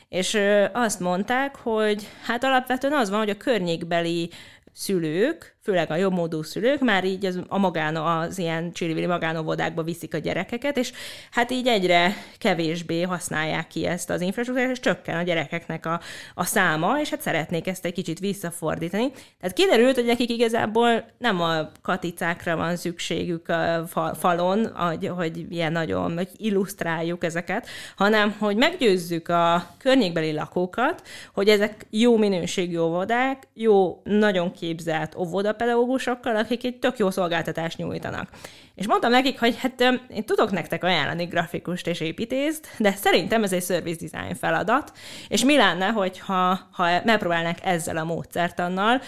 [0.09, 0.39] És
[0.73, 4.31] azt mondták, hogy hát alapvetően az van, hogy a környékbeli
[4.73, 10.15] szülők, főleg a jobbmódú szülők már így az, a magán, az ilyen csirivili magánóvodákba viszik
[10.15, 10.93] a gyerekeket, és
[11.31, 16.01] hát így egyre kevésbé használják ki ezt az infrastruktúrát, és csökken a gyerekeknek a,
[16.35, 19.11] a száma, és hát szeretnék ezt egy kicsit visszafordítani.
[19.41, 23.87] Tehát kiderült, hogy nekik igazából nem a katicákra van szükségük a
[24.19, 31.49] falon, hogy, hogy ilyen nagyon, hogy illusztráljuk ezeket, hanem hogy meggyőzzük a környékbeli lakókat, hogy
[31.49, 35.15] ezek jó minőségű óvodák, jó, nagyon képzelt
[35.55, 38.29] óvodapedagógusokkal, akik egy tök jó szolgáltatást nyújtanak.
[38.75, 43.53] És mondtam nekik, hogy hát én tudok nektek ajánlani grafikust és építést, de szerintem ez
[43.53, 44.93] egy service design feladat,
[45.29, 49.01] és mi lenne, hogyha ha megpróbálnánk ezzel a módszertannal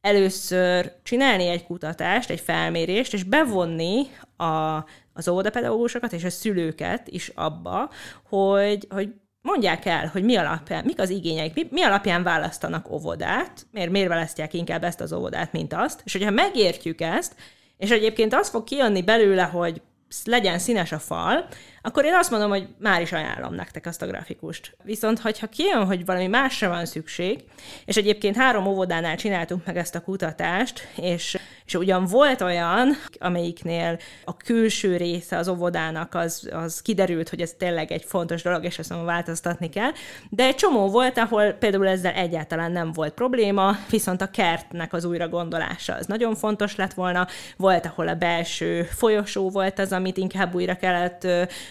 [0.00, 7.28] először csinálni egy kutatást, egy felmérést, és bevonni a, az óvodapedagógusokat és a szülőket is
[7.34, 7.90] abba,
[8.28, 9.08] hogy, hogy
[9.42, 14.08] mondják el, hogy mi alapján, mik az igényeik, mi, mi alapján választanak óvodát, miért, miért
[14.08, 17.34] választják inkább ezt az óvodát, mint azt, és hogyha megértjük ezt,
[17.76, 19.82] és egyébként az fog kijönni belőle, hogy
[20.24, 21.46] legyen színes a fal,
[21.82, 24.76] akkor én azt mondom, hogy már is ajánlom nektek azt a grafikust.
[24.82, 27.44] Viszont, hogyha kijön, hogy valami másra van szükség,
[27.84, 31.38] és egyébként három óvodánál csináltunk meg ezt a kutatást, és,
[31.70, 37.54] és ugyan volt olyan, amelyiknél a külső része az óvodának az, az kiderült, hogy ez
[37.58, 39.90] tényleg egy fontos dolog, és azt mondom, változtatni kell,
[40.30, 45.04] de egy csomó volt, ahol például ezzel egyáltalán nem volt probléma, viszont a kertnek az
[45.04, 50.16] újra gondolása az nagyon fontos lett volna, volt, ahol a belső folyosó volt az, amit
[50.16, 51.26] inkább újra kellett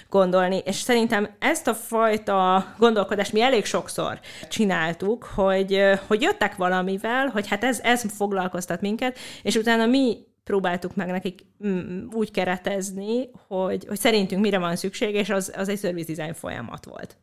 [0.09, 7.27] gondolni, és szerintem ezt a fajta gondolkodást mi elég sokszor csináltuk, hogy, hogy jöttek valamivel,
[7.27, 13.30] hogy hát ez, ez foglalkoztat minket, és utána mi próbáltuk meg nekik mm, úgy keretezni,
[13.47, 17.17] hogy, hogy szerintünk mire van szükség, és az, az egy service design folyamat volt.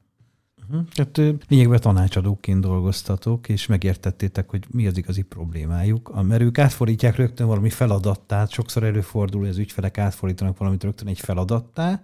[0.69, 0.89] Uh-huh.
[0.89, 6.23] Tehát lényegben tanácsadóként dolgoztatok, és megértettétek, hogy mi az igazi problémájuk.
[6.23, 11.21] Mert ők átfordítják rögtön valami feladattá, sokszor előfordul, hogy az ügyfelek átfordítanak valamit rögtön egy
[11.21, 12.03] feladattá,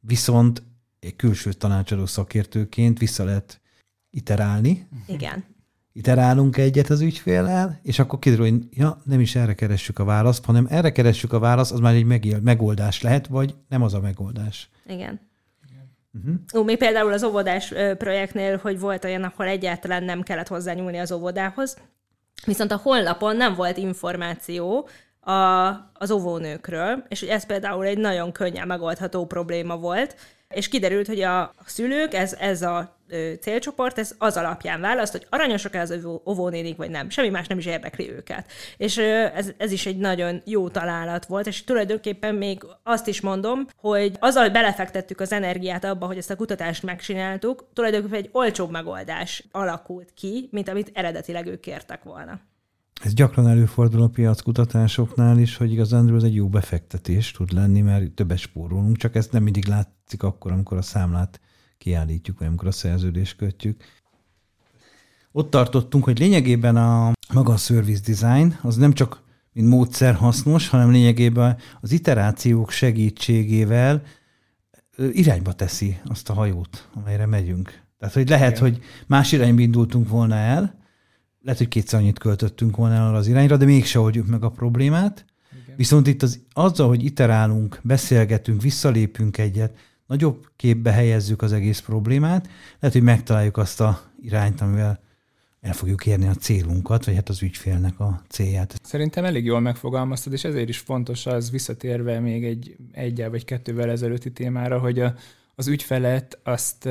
[0.00, 0.62] viszont
[1.00, 3.60] egy külső tanácsadó szakértőként vissza lehet
[4.10, 4.88] iterálni.
[5.06, 5.44] Igen.
[5.96, 10.44] Iterálunk egyet az ügyféllel, és akkor kiderül, hogy ja, nem is erre keressük a választ,
[10.44, 14.68] hanem erre keressük a választ, az már egy megoldás lehet, vagy nem az a megoldás.
[14.86, 15.20] Igen.
[16.12, 16.34] Uh-huh.
[16.54, 21.12] Ó, még például az óvodás projektnél, hogy volt olyan, ahol egyáltalán nem kellett hozzányúlni az
[21.12, 21.76] óvodához,
[22.46, 24.88] viszont a honlapon nem volt információ
[25.20, 25.32] a,
[25.92, 30.16] az óvónőkről, és ez például egy nagyon könnyen megoldható probléma volt,
[30.54, 32.96] és kiderült, hogy a szülők, ez, ez a
[33.40, 37.10] célcsoport, ez az alapján választ, hogy aranyosak-e az óvónénik, vagy nem.
[37.10, 38.50] Semmi más nem is érdekli őket.
[38.76, 43.66] És ez, ez is egy nagyon jó találat volt, és tulajdonképpen még azt is mondom,
[43.76, 48.70] hogy azzal, hogy belefektettük az energiát abba, hogy ezt a kutatást megcsináltuk, tulajdonképpen egy olcsóbb
[48.70, 52.40] megoldás alakult ki, mint amit eredetileg ők kértek volna.
[53.04, 58.10] Ez gyakran előfordul a piackutatásoknál is, hogy igazán ez egy jó befektetés tud lenni, mert
[58.10, 61.40] többet spórolunk, csak ezt nem mindig látszik akkor, amikor a számlát
[61.78, 63.82] kiállítjuk, vagy amikor a szerződést kötjük.
[65.32, 70.68] Ott tartottunk, hogy lényegében a maga a service design az nem csak mint módszer hasznos,
[70.68, 74.02] hanem lényegében az iterációk segítségével
[75.12, 77.82] irányba teszi azt a hajót, amelyre megyünk.
[77.98, 78.62] Tehát, hogy lehet, Igen.
[78.62, 80.82] hogy más irányba indultunk volna el,
[81.44, 85.24] lehet, hogy kétszer annyit költöttünk volna el az irányra, de mégse oldjuk meg a problémát.
[85.64, 85.76] Igen.
[85.76, 92.48] Viszont itt az, azzal, hogy iterálunk, beszélgetünk, visszalépünk egyet, nagyobb képbe helyezzük az egész problémát,
[92.80, 95.02] lehet, hogy megtaláljuk azt a irányt, amivel
[95.60, 98.80] el fogjuk érni a célunkat, vagy hát az ügyfélnek a célját.
[98.82, 103.90] Szerintem elég jól megfogalmaztad, és ezért is fontos az visszatérve még egy egyel vagy kettővel
[103.90, 105.14] ezelőtti témára, hogy a,
[105.54, 106.88] az ügyfelet azt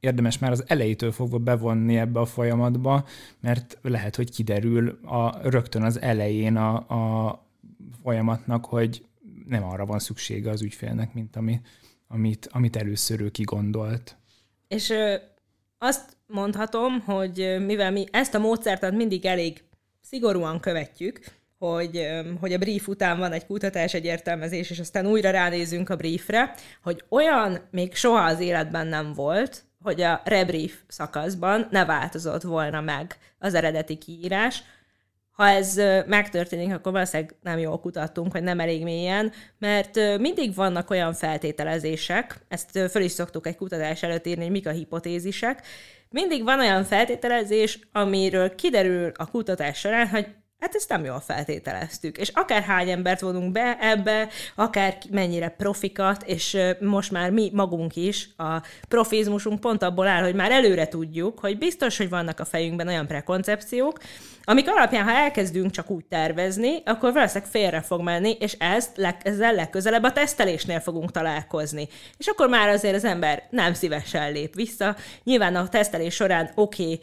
[0.00, 3.06] érdemes már az elejétől fogva bevonni ebbe a folyamatba,
[3.40, 7.46] mert lehet, hogy kiderül a, rögtön az elején a, a
[8.02, 9.04] folyamatnak, hogy
[9.46, 11.60] nem arra van szüksége az ügyfélnek, mint ami,
[12.08, 14.16] amit, amit először ő kigondolt.
[14.68, 15.14] És ö,
[15.78, 19.64] azt mondhatom, hogy mivel mi ezt a módszertant mindig elég
[20.00, 21.20] szigorúan követjük,
[21.58, 22.06] hogy,
[22.40, 26.54] hogy a brief után van egy kutatás, egy értelmezés, és aztán újra ránézünk a briefre,
[26.82, 32.80] hogy olyan még soha az életben nem volt, hogy a rebrief szakaszban ne változott volna
[32.80, 34.62] meg az eredeti kiírás,
[35.30, 40.90] ha ez megtörténik, akkor valószínűleg nem jól kutattunk, hogy nem elég mélyen, mert mindig vannak
[40.90, 45.66] olyan feltételezések, ezt föl is szoktuk egy kutatás előtt írni, hogy mik a hipotézisek,
[46.10, 50.26] mindig van olyan feltételezés, amiről kiderül a kutatás során, hogy
[50.60, 52.18] Hát ezt nem jól feltételeztük.
[52.18, 57.96] És akár hány embert vonunk be ebbe, akár mennyire profikat, és most már mi magunk
[57.96, 62.44] is, a profizmusunk pont abból áll, hogy már előre tudjuk, hogy biztos, hogy vannak a
[62.44, 63.98] fejünkben olyan prekoncepciók,
[64.48, 69.54] amik alapján, ha elkezdünk csak úgy tervezni, akkor valószínűleg félre fog menni, és ezt, ezzel
[69.54, 71.88] legközelebb a tesztelésnél fogunk találkozni.
[72.16, 74.96] És akkor már azért az ember nem szívesen lép vissza.
[75.24, 77.00] Nyilván a tesztelés során oké, okay,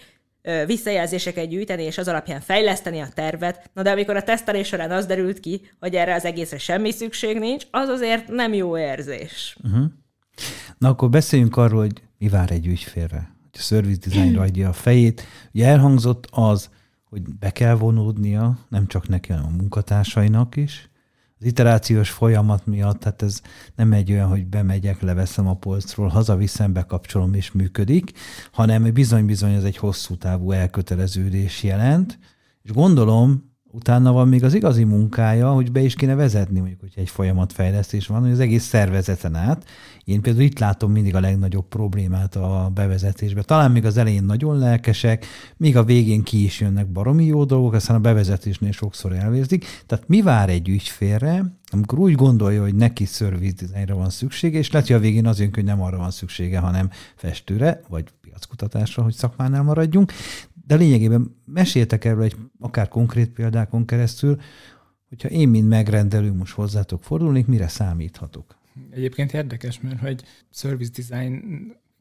[0.65, 3.69] visszajelzéseket gyűjteni, és az alapján fejleszteni a tervet.
[3.73, 7.39] Na de amikor a tesztelés során az derült ki, hogy erre az egészre semmi szükség
[7.39, 9.57] nincs, az azért nem jó érzés.
[9.63, 9.85] Uh-huh.
[10.77, 13.35] Na akkor beszéljünk arról, hogy mi vár egy ügyfélre.
[13.41, 15.23] Hogy a service designra adja a fejét.
[15.53, 16.69] Ugye elhangzott az,
[17.03, 20.89] hogy be kell vonódnia, nem csak neki, hanem a munkatársainak is,
[21.43, 23.41] az iterációs folyamat miatt, tehát ez
[23.75, 28.11] nem egy olyan, hogy bemegyek, leveszem a polcról, hazaviszem, bekapcsolom és működik,
[28.51, 32.19] hanem bizony-bizony ez egy hosszú távú elköteleződés jelent,
[32.61, 36.93] és gondolom, utána van még az igazi munkája, hogy be is kéne vezetni, mondjuk, hogy
[36.95, 39.65] egy folyamatfejlesztés van, hogy az egész szervezeten át.
[40.03, 43.41] Én például itt látom mindig a legnagyobb problémát a bevezetésbe.
[43.41, 45.25] Talán még az elején nagyon lelkesek,
[45.57, 49.65] míg a végén ki is jönnek baromi jó dolgok, aztán a bevezetésnél sokszor elvérzik.
[49.85, 54.71] Tehát mi vár egy ügyfélre, amikor úgy gondolja, hogy neki service designra van szüksége, és
[54.71, 59.03] lehet, hogy a végén az jön, hogy nem arra van szüksége, hanem festőre, vagy piackutatásra,
[59.03, 60.11] hogy szakmánál maradjunk
[60.67, 64.39] de lényegében meséltek erről egy akár konkrét példákon keresztül,
[65.09, 68.57] hogyha én, mint megrendelő most hozzátok fordulnék, mire számíthatok?
[68.89, 71.41] Egyébként érdekes, mert hogy service design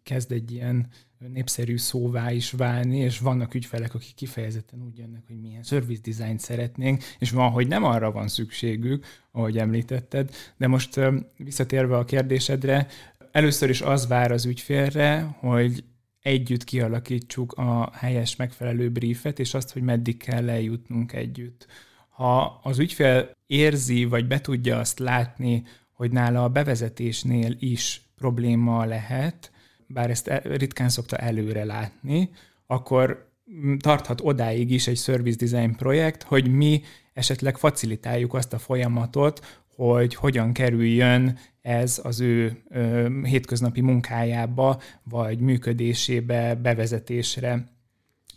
[0.03, 0.87] kezd egy ilyen
[1.33, 6.39] népszerű szóvá is válni, és vannak ügyfelek, akik kifejezetten úgy jönnek, hogy milyen service design
[6.39, 11.01] szeretnénk, és van, hogy nem arra van szükségük, ahogy említetted, de most
[11.37, 12.87] visszatérve a kérdésedre,
[13.33, 15.85] először is az vár az ügyfélre, hogy
[16.23, 21.67] együtt kialakítsuk a helyes megfelelő briefet, és azt, hogy meddig kell eljutnunk együtt.
[22.09, 28.85] Ha az ügyfél érzi, vagy be tudja azt látni, hogy nála a bevezetésnél is probléma
[28.85, 29.53] lehet,
[29.87, 32.31] bár ezt e, ritkán szokta előre látni,
[32.67, 33.31] akkor
[33.79, 36.83] tarthat odáig is egy service design projekt, hogy mi
[37.13, 45.39] esetleg facilitáljuk azt a folyamatot, hogy hogyan kerüljön ez az ő ö, hétköznapi munkájába, vagy
[45.39, 47.71] működésébe, bevezetésre.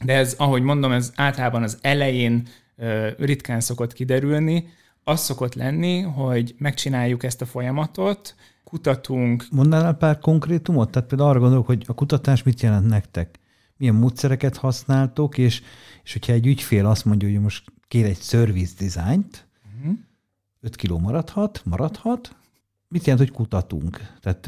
[0.03, 2.47] de ez, ahogy mondom, ez általában az elején
[3.17, 4.67] ritkán szokott kiderülni.
[5.03, 9.45] Az szokott lenni, hogy megcsináljuk ezt a folyamatot, kutatunk.
[9.51, 10.91] Mondnál pár konkrétumot?
[10.91, 13.39] Tehát például arra gondolok, hogy a kutatás mit jelent nektek?
[13.77, 15.61] Milyen módszereket használtok, és,
[16.03, 19.91] és hogyha egy ügyfél azt mondja, hogy most kér egy service designt, uh-huh.
[19.91, 19.99] Mhm.
[20.61, 22.35] 5 kiló maradhat, maradhat,
[22.95, 23.99] mit jelent, hogy kutatunk?
[24.21, 24.47] Tehát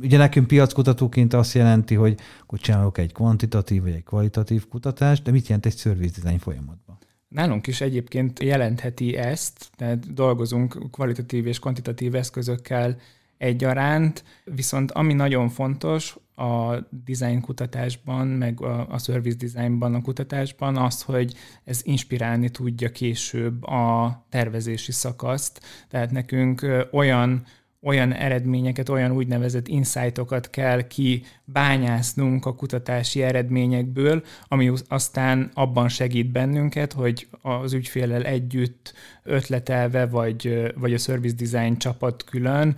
[0.00, 5.30] ugye nekünk piackutatóként azt jelenti, hogy akkor csinálok egy kvantitatív vagy egy kvalitatív kutatást, de
[5.30, 6.98] mit jelent egy service design folyamatban?
[7.28, 12.96] Nálunk is egyébként jelentheti ezt, tehát dolgozunk kvalitatív és kvantitatív eszközökkel
[13.38, 20.76] egyaránt, viszont ami nagyon fontos a design kutatásban, meg a, a service designban a kutatásban
[20.76, 25.60] az, hogy ez inspirálni tudja később a tervezési szakaszt.
[25.88, 27.44] Tehát nekünk olyan
[27.82, 36.92] olyan eredményeket, olyan úgynevezett insightokat kell kibányásznunk a kutatási eredményekből, ami aztán abban segít bennünket,
[36.92, 42.76] hogy az ügyfélel együtt ötletelve, vagy, vagy a service design csapat külön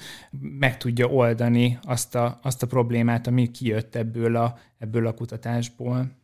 [0.59, 6.21] meg tudja oldani azt a, azt a problémát, ami kijött ebből a, ebből a kutatásból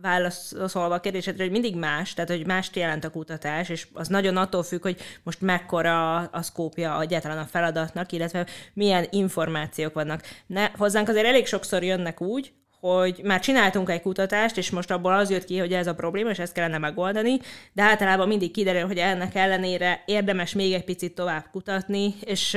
[0.00, 4.36] válaszolva a kérdésedre, hogy mindig más, tehát hogy mást jelent a kutatás, és az nagyon
[4.36, 10.22] attól függ, hogy most mekkora a szkópja egyáltalán a feladatnak, illetve milyen információk vannak.
[10.46, 15.12] Ne, hozzánk azért elég sokszor jönnek úgy, hogy már csináltunk egy kutatást, és most abból
[15.12, 17.38] az jött ki, hogy ez a probléma, és ezt kellene megoldani,
[17.72, 22.56] de általában mindig kiderül, hogy ennek ellenére érdemes még egy picit tovább kutatni, és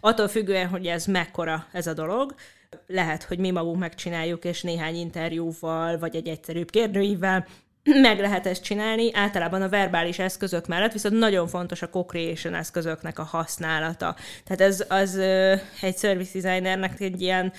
[0.00, 2.34] attól függően, hogy ez mekkora ez a dolog,
[2.86, 7.46] lehet, hogy mi magunk megcsináljuk, és néhány interjúval, vagy egy egyszerűbb kérdőivel
[8.08, 13.18] meg lehet ezt csinálni, általában a verbális eszközök mellett, viszont nagyon fontos a co-creation eszközöknek
[13.18, 14.16] a használata.
[14.44, 15.16] Tehát ez az
[15.80, 17.52] egy service designernek egy ilyen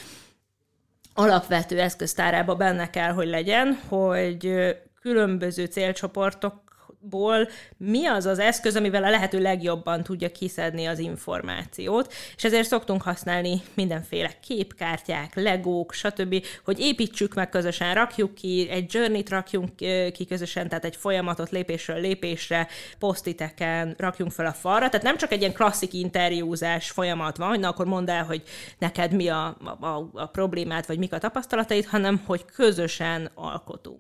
[1.17, 4.53] alapvető eszköztárában benne kell, hogy legyen, hogy
[5.01, 6.66] különböző célcsoportok
[7.09, 12.67] ból mi az az eszköz, amivel a lehető legjobban tudja kiszedni az információt, és ezért
[12.67, 19.75] szoktunk használni mindenféle képkártyák, legók, stb., hogy építsük meg közösen, rakjuk ki, egy journey-t rakjunk
[20.13, 22.67] ki közösen, tehát egy folyamatot lépésről lépésre,
[22.99, 27.59] posztiteken rakjunk fel a falra, tehát nem csak egy ilyen klasszik interjúzás folyamat van, hogy
[27.59, 28.43] na akkor mondd el, hogy
[28.77, 33.99] neked mi a, a, a problémát, vagy mik a tapasztalataid, hanem hogy közösen alkotunk.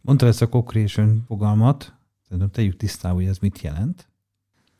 [0.00, 1.95] Mondta ezt a co-creation fogalmat,
[2.28, 4.08] Szerintem tegyük tisztába, hogy ez mit jelent.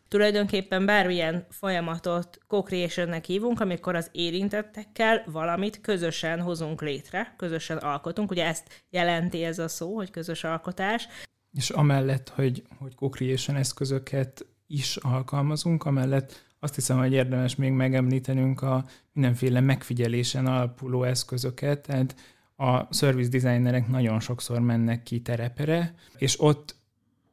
[0.09, 8.31] Tulajdonképpen bármilyen folyamatot co-creationnek hívunk, amikor az érintettekkel valamit közösen hozunk létre, közösen alkotunk.
[8.31, 11.09] Ugye ezt jelenti ez a szó, hogy közös alkotás.
[11.53, 18.63] És amellett, hogy, hogy co-creation eszközöket is alkalmazunk, amellett azt hiszem, hogy érdemes még megemlítenünk
[18.63, 22.17] a mindenféle megfigyelésen alapuló eszközöket, tehát
[22.57, 26.76] a service designerek nagyon sokszor mennek ki terepere, és ott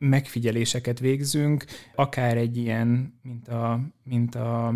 [0.10, 4.74] megfigyeléseket végzünk, akár egy ilyen, mint a, mint a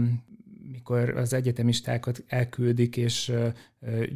[0.71, 3.31] mikor az egyetemistákat elküldik, és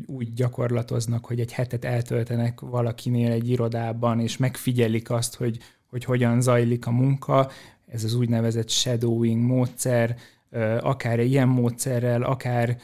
[0.05, 5.57] úgy gyakorlatoznak, hogy egy hetet eltöltenek valakinél egy irodában, és megfigyelik azt, hogy,
[5.89, 7.49] hogy hogyan zajlik a munka.
[7.87, 10.15] Ez az úgynevezett shadowing módszer,
[10.79, 12.77] akár ilyen módszerrel, akár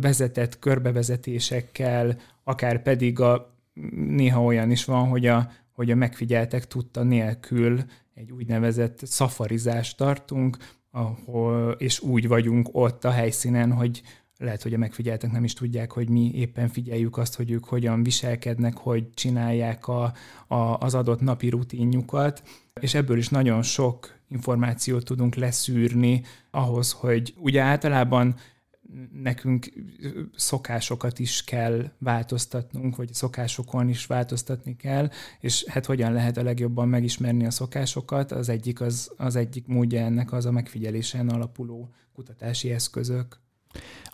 [0.00, 3.54] vezetett körbevezetésekkel, akár pedig a,
[3.94, 5.50] néha olyan is van, hogy a,
[5.82, 7.80] hogy a megfigyeltek tudta nélkül
[8.14, 10.56] egy úgynevezett szafarizást tartunk,
[10.90, 14.02] ahol, és úgy vagyunk ott a helyszínen, hogy
[14.38, 18.02] lehet, hogy a megfigyeltek nem is tudják, hogy mi éppen figyeljük azt, hogy ők hogyan
[18.02, 20.12] viselkednek, hogy csinálják a,
[20.46, 22.42] a, az adott napi rutinjukat,
[22.80, 28.34] és ebből is nagyon sok információt tudunk leszűrni ahhoz, hogy ugye általában
[29.12, 29.72] nekünk
[30.36, 36.88] szokásokat is kell változtatnunk, vagy szokásokon is változtatni kell, és hát hogyan lehet a legjobban
[36.88, 42.70] megismerni a szokásokat, az egyik, az, az egyik módja ennek az a megfigyelésen alapuló kutatási
[42.70, 43.40] eszközök.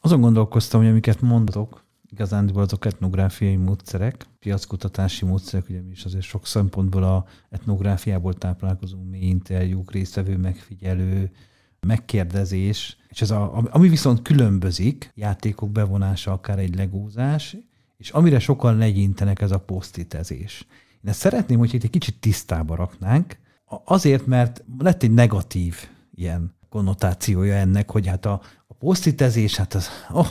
[0.00, 6.24] Azon gondolkoztam, hogy amiket mondok, igazándiból azok etnográfiai módszerek, piackutatási módszerek, ugye mi is azért
[6.24, 11.30] sok szempontból a etnográfiából táplálkozunk, mély interjúk, résztvevő megfigyelő,
[11.80, 17.56] megkérdezés, és ez a, ami viszont különbözik, játékok bevonása, akár egy legózás,
[17.96, 20.66] és amire sokan legyintenek, ez a posztitezés.
[21.04, 23.38] Én ezt szeretném, hogy itt egy kicsit tisztába raknánk,
[23.84, 25.76] azért, mert lett egy negatív
[26.14, 30.28] ilyen konnotációja ennek, hogy hát a, a posztitezés, hát az, oh,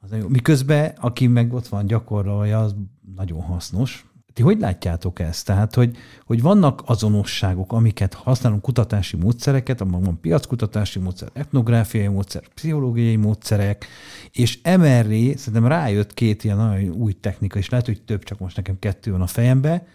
[0.00, 0.28] az jó.
[0.28, 2.74] Miközben, aki meg ott van gyakorolja, az
[3.16, 5.46] nagyon hasznos, Ti hogy látjátok ezt?
[5.46, 12.48] Tehát, hogy, hogy vannak azonosságok, amiket használunk kutatási módszereket, abban van piackutatási módszer, etnográfiai módszer,
[12.54, 13.86] pszichológiai módszerek,
[14.30, 18.56] és emerré szerintem rájött két ilyen nagyon új technika, és lehet, hogy több, csak most
[18.56, 19.86] nekem kettő van a fejembe,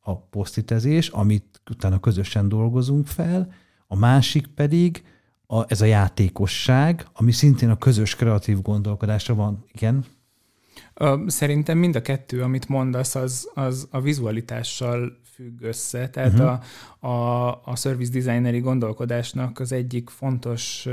[0.00, 3.52] a posztitezés, amit utána közösen dolgozunk fel,
[3.86, 5.04] a másik pedig
[5.46, 9.64] a, ez a játékosság, ami szintén a közös kreatív gondolkodásra van.
[9.72, 10.04] Igen?
[11.26, 16.08] Szerintem mind a kettő, amit mondasz, az, az a vizualitással függ össze.
[16.08, 16.60] Tehát uh-huh.
[16.98, 20.86] a, a, a service designeri gondolkodásnak az egyik fontos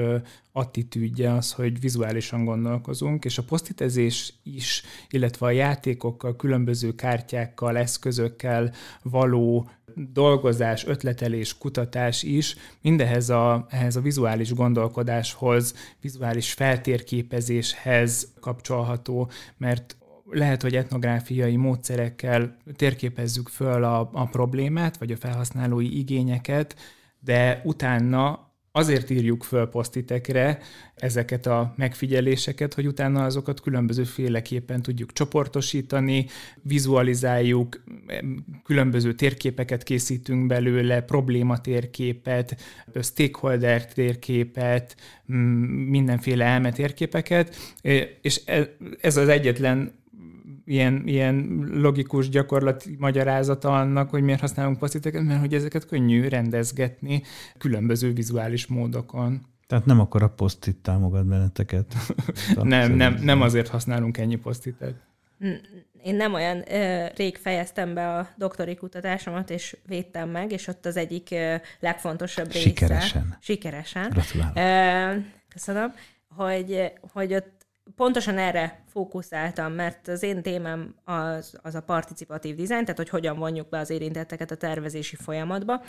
[0.51, 8.73] attitűdje az, hogy vizuálisan gondolkozunk, és a posztitezés is, illetve a játékokkal, különböző kártyákkal, eszközökkel
[9.03, 19.97] való dolgozás, ötletelés, kutatás is mindehez a, ehhez a vizuális gondolkodáshoz, vizuális feltérképezéshez kapcsolható, mert
[20.31, 26.75] lehet, hogy etnográfiai módszerekkel térképezzük föl a, a problémát, vagy a felhasználói igényeket,
[27.19, 30.59] de utána azért írjuk föl posztitekre
[30.95, 36.25] ezeket a megfigyeléseket, hogy utána azokat különböző féleképpen tudjuk csoportosítani,
[36.61, 37.83] vizualizáljuk,
[38.63, 42.57] különböző térképeket készítünk belőle, problématérképet,
[43.01, 44.95] stakeholder térképet,
[45.89, 47.55] mindenféle elmetérképeket,
[48.21, 48.69] és e,
[49.01, 49.97] ez az egyetlen
[50.69, 57.23] ilyen, ilyen logikus gyakorlati magyarázata annak, hogy miért használunk posztiteket, mert hogy ezeket könnyű rendezgetni
[57.57, 59.41] különböző vizuális módokon.
[59.67, 61.95] Tehát nem akkor a posztit támogat benneteket?
[62.55, 64.95] nem, nem, nem azért használunk ennyi posztitet.
[66.03, 70.85] Én nem olyan ö, rég fejeztem be a doktori kutatásomat, és védtem meg, és ott
[70.85, 72.59] az egyik ö, legfontosabb része...
[72.59, 73.37] Sikeresen.
[73.41, 74.09] Sikeresen.
[74.09, 74.57] Gratulálok.
[74.57, 75.19] Ö,
[75.53, 75.93] köszönöm,
[76.35, 77.59] hogy, hogy ott
[77.95, 83.37] pontosan erre fókuszáltam, mert az én témám az, az a participatív dizájn, tehát hogy hogyan
[83.37, 85.83] vonjuk be az érintetteket a tervezési folyamatba.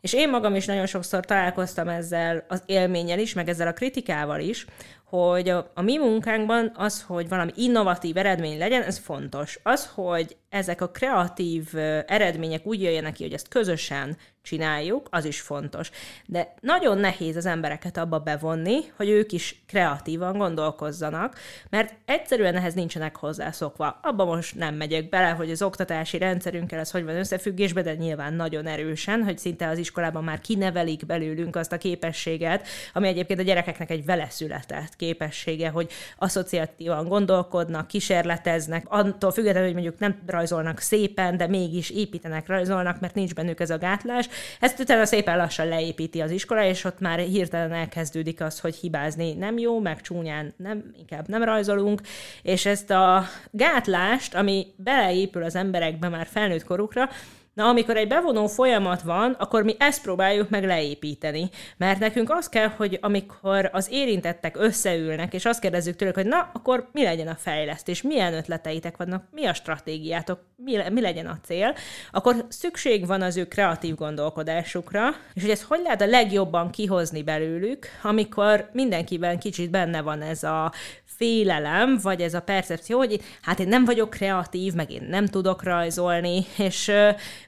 [0.00, 4.40] És én magam is nagyon sokszor találkoztam ezzel az élménnyel is, meg ezzel a kritikával
[4.40, 4.66] is,
[5.08, 9.58] hogy a, a mi munkánkban az, hogy valami innovatív eredmény legyen, ez fontos.
[9.62, 11.68] Az, hogy ezek a kreatív
[12.06, 15.90] eredmények úgy jöjjenek ki, hogy ezt közösen csináljuk, az is fontos.
[16.26, 21.38] De nagyon nehéz az embereket abba bevonni, hogy ők is kreatívan gondolkozzanak,
[21.70, 23.98] mert egyszerűen ehhez nincsenek hozzászokva.
[24.02, 28.34] Abba most nem megyek bele, hogy az oktatási rendszerünkkel ez hogy van összefüggésben, de nyilván
[28.34, 33.42] nagyon erősen, hogy szinte az iskolában már kinevelik belőlünk azt a képességet, ami egyébként a
[33.42, 41.36] gyerekeknek egy veleszületett képessége, hogy asszociatívan gondolkodnak, kísérleteznek, attól függetlenül, hogy mondjuk nem rajzolnak szépen,
[41.36, 44.28] de mégis építenek, rajzolnak, mert nincs bennük ez a gátlás.
[44.60, 49.34] Ezt utána szépen lassan leépíti az iskola, és ott már hirtelen elkezdődik az, hogy hibázni
[49.34, 52.00] nem jó, meg csúnyán nem, inkább nem rajzolunk,
[52.42, 57.08] és ezt a gátlást, ami beleépül az emberekbe már felnőtt korukra,
[57.56, 61.50] Na, amikor egy bevonó folyamat van, akkor mi ezt próbáljuk meg leépíteni.
[61.76, 66.50] Mert nekünk az kell, hogy amikor az érintettek összeülnek, és azt kérdezzük tőlük, hogy na,
[66.52, 71.38] akkor mi legyen a fejlesztés, milyen ötleteitek vannak, mi a stratégiátok, mi, mi legyen a
[71.44, 71.74] cél,
[72.10, 77.22] akkor szükség van az ő kreatív gondolkodásukra, és hogy ezt hogy lehet a legjobban kihozni
[77.22, 80.72] belőlük, amikor mindenkiben kicsit benne van ez a
[81.16, 85.62] félelem, vagy ez a percepció, hogy hát én nem vagyok kreatív, meg én nem tudok
[85.62, 86.92] rajzolni, és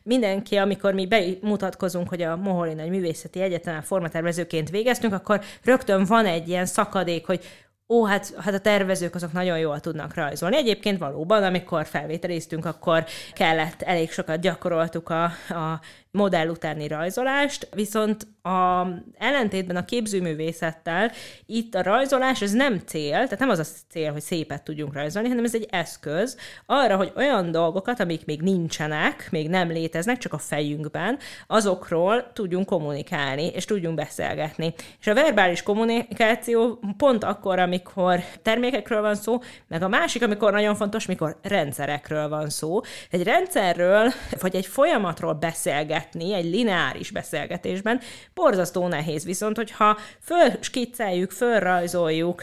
[0.09, 6.27] mindenki, amikor mi bemutatkozunk, hogy a Moholi Nagy Művészeti Egyetemen formatervezőként végeztünk, akkor rögtön van
[6.27, 7.45] egy ilyen szakadék, hogy
[7.89, 10.57] ó, hát, hát a tervezők azok nagyon jól tudnak rajzolni.
[10.57, 15.81] Egyébként valóban, amikor felvételiztünk, akkor kellett, elég sokat gyakoroltuk a, a
[16.19, 18.87] modell utáni rajzolást, viszont a
[19.19, 21.11] ellentétben a képzőművészettel
[21.47, 25.29] itt a rajzolás ez nem cél, tehát nem az a cél, hogy szépet tudjunk rajzolni,
[25.29, 30.33] hanem ez egy eszköz arra, hogy olyan dolgokat, amik még nincsenek, még nem léteznek, csak
[30.33, 34.75] a fejünkben, azokról tudjunk kommunikálni, és tudjunk beszélgetni.
[35.01, 39.39] És a verbális kommunikáció pont akkor, amikor termékekről van szó,
[39.69, 42.81] meg a másik, amikor nagyon fontos, mikor rendszerekről van szó.
[43.11, 48.01] Egy rendszerről, vagy egy folyamatról beszélget beszélgetni egy lineáris beszélgetésben
[48.35, 49.25] borzasztó nehéz.
[49.25, 52.43] Viszont, hogyha fölskicceljük, fölrajzoljuk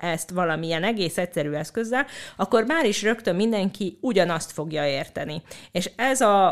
[0.00, 2.06] ezt valamilyen egész egyszerű eszközzel,
[2.36, 5.42] akkor már is rögtön mindenki ugyanazt fogja érteni.
[5.72, 6.46] És ez a,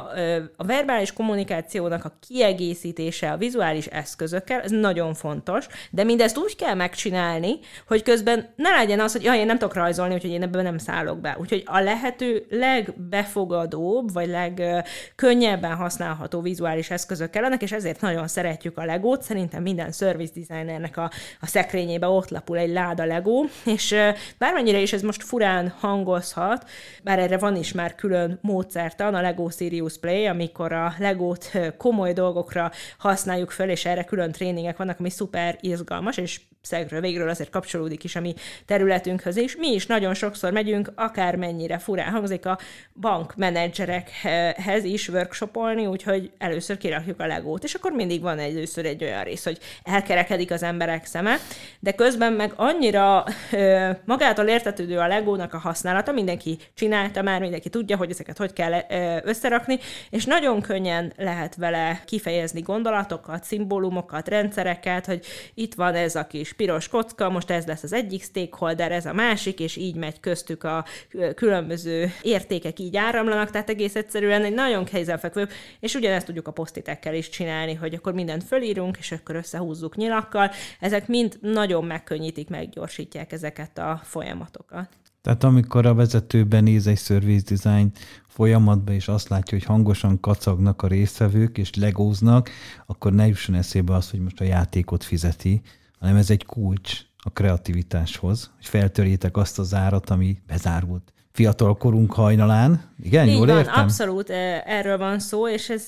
[0.57, 6.75] a verbális kommunikációnak a kiegészítése a vizuális eszközökkel, ez nagyon fontos, de mindezt úgy kell
[6.75, 10.63] megcsinálni, hogy közben ne legyen az, hogy ja, én nem tudok rajzolni, úgyhogy én ebben
[10.63, 11.37] nem szállok be.
[11.41, 18.85] Úgyhogy a lehető legbefogadóbb, vagy legkönnyebben használható vizuális eszközök kellenek, és ezért nagyon szeretjük a
[18.85, 19.23] legót.
[19.23, 23.95] Szerintem minden service designernek a, a szekrényébe ott lapul egy láda legó, és
[24.39, 26.69] bármennyire is ez most furán hangozhat,
[27.03, 32.13] bár erre van is már külön módszertan, a Lego Serious Play, amikor a legót komoly
[32.13, 37.51] dolgokra használjuk föl, és erre külön tréningek vannak, ami szuper izgalmas, és szegről végről azért
[37.51, 38.35] kapcsolódik is a mi
[38.67, 39.57] területünkhöz is.
[39.57, 42.59] Mi is nagyon sokszor megyünk, akármennyire furán hangzik a
[42.95, 49.25] bankmenedzserekhez is workshopolni, úgyhogy először kirakjuk a legót, és akkor mindig van először egy olyan
[49.25, 51.37] rész, hogy elkerekedik az emberek szeme,
[51.81, 57.69] de közben meg annyira ö, magától értetődő a legónak a használata, mindenki csinálta már, mindenki
[57.69, 59.79] tudja, hogy ezeket hogy kell ö, összerakni,
[60.11, 65.25] és nagyon könnyen lehet vele kifejezni gondolatokat, szimbólumokat, rendszereket, hogy
[65.55, 69.13] itt van ez a kis piros kocka, most ez lesz az egyik stakeholder, ez a
[69.13, 70.85] másik, és így megy köztük a
[71.35, 75.49] különböző értékek így áramlanak, tehát egész egyszerűen egy nagyon kézenfekvő,
[75.81, 80.51] és ugyanezt tudjuk a posztitekkel is csinálni, hogy akkor mindent fölírunk, és akkor összehúzzuk nyilakkal.
[80.81, 84.89] Ezek mind nagyon megkönnyítik, meggyorsítják ezeket a folyamatokat.
[85.23, 87.93] Tehát amikor a vezetőben néz egy service design
[88.27, 92.51] folyamatba, és azt látja, hogy hangosan kacagnak a résztvevők, és legóznak,
[92.87, 95.61] akkor ne jusson eszébe az, hogy most a játékot fizeti,
[95.99, 102.13] hanem ez egy kulcs a kreativitáshoz, hogy feltörjétek azt az árat, ami bezárult fiatal korunk
[102.13, 102.91] hajnalán.
[103.03, 103.83] Igen, Így jól van, értem?
[103.83, 104.31] abszolút
[104.65, 105.85] erről van szó, és ez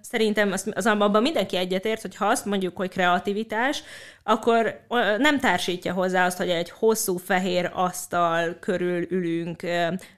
[0.00, 3.82] szerintem az, az abban mindenki egyetért, hogy ha azt mondjuk, hogy kreativitás,
[4.28, 4.80] akkor
[5.18, 9.62] nem társítja hozzá azt, hogy egy hosszú fehér asztal körül ülünk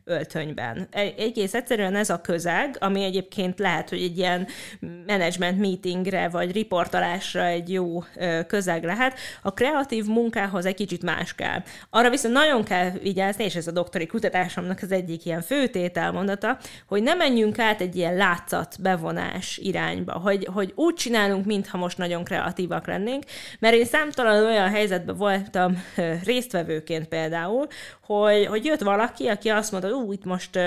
[0.04, 0.88] öltönyben.
[1.16, 4.46] Egész egyszerűen ez a közeg, ami egyébként lehet, hogy egy ilyen
[5.06, 8.04] management meetingre vagy riportalásra egy jó
[8.46, 9.18] közeg lehet.
[9.42, 11.62] A kreatív munkához egy kicsit más kell.
[11.90, 17.02] Arra viszont nagyon kell vigyázni, és ez a doktori kutatásomnak az egyik ilyen főtételmondata, hogy
[17.02, 22.24] ne menjünk át egy ilyen látszat bevonás irányba, hogy, hogy úgy csinálunk, mintha most nagyon
[22.24, 23.24] kreatívak lennénk,
[23.58, 25.82] mert én számtalan olyan helyzetben voltam
[26.24, 27.66] résztvevőként például,
[28.00, 30.58] hogy, hogy jött valaki, aki azt mondta, hogy ú, itt most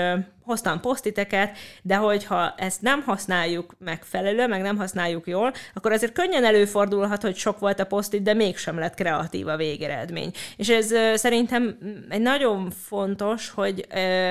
[0.44, 6.44] hoztam posztiteket, de hogyha ezt nem használjuk megfelelően, meg nem használjuk jól, akkor azért könnyen
[6.44, 10.30] előfordulhat, hogy sok volt a posztit, de mégsem lett kreatív a végeredmény.
[10.56, 11.78] És ez szerintem
[12.08, 13.86] egy nagyon fontos, hogy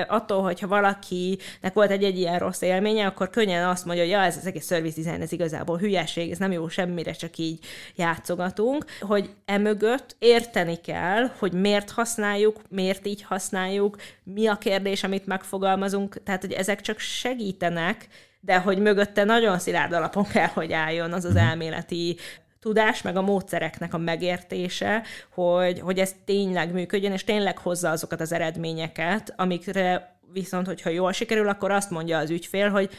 [0.08, 4.20] attól, hogyha valakinek volt egy, egy ilyen rossz élménye, akkor könnyen azt mondja, hogy ja,
[4.20, 7.58] ez az egész service design, ez igazából hülyeség, ez nem jó semmire, csak így
[7.96, 15.26] játszogatunk, hogy emögött érteni kell, hogy miért használjuk, miért így használjuk, mi a kérdés, amit
[15.26, 18.06] megfogalmazunk, dolgozunk, tehát hogy ezek csak segítenek,
[18.40, 21.44] de hogy mögötte nagyon szilárd alapon kell, hogy álljon az az mhm.
[21.44, 22.16] elméleti
[22.60, 28.20] tudás, meg a módszereknek a megértése, hogy, hogy ez tényleg működjön, és tényleg hozza azokat
[28.20, 32.90] az eredményeket, amikre viszont, hogyha jól sikerül, akkor azt mondja az ügyfél, hogy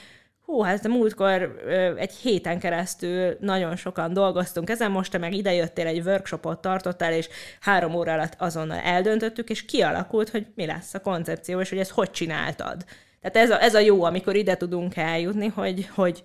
[0.46, 1.64] hú, hát a múltkor
[1.98, 7.30] egy héten keresztül nagyon sokan dolgoztunk ezen, most te meg idejöttél, egy workshopot tartottál, és
[7.60, 11.92] három óra alatt azonnal eldöntöttük, és kialakult, hogy mi lesz a koncepció, és hogy ezt
[11.92, 12.86] hogy csináltad.
[13.22, 16.24] Tehát ez a, ez a jó, amikor ide tudunk eljutni, hogy, hogy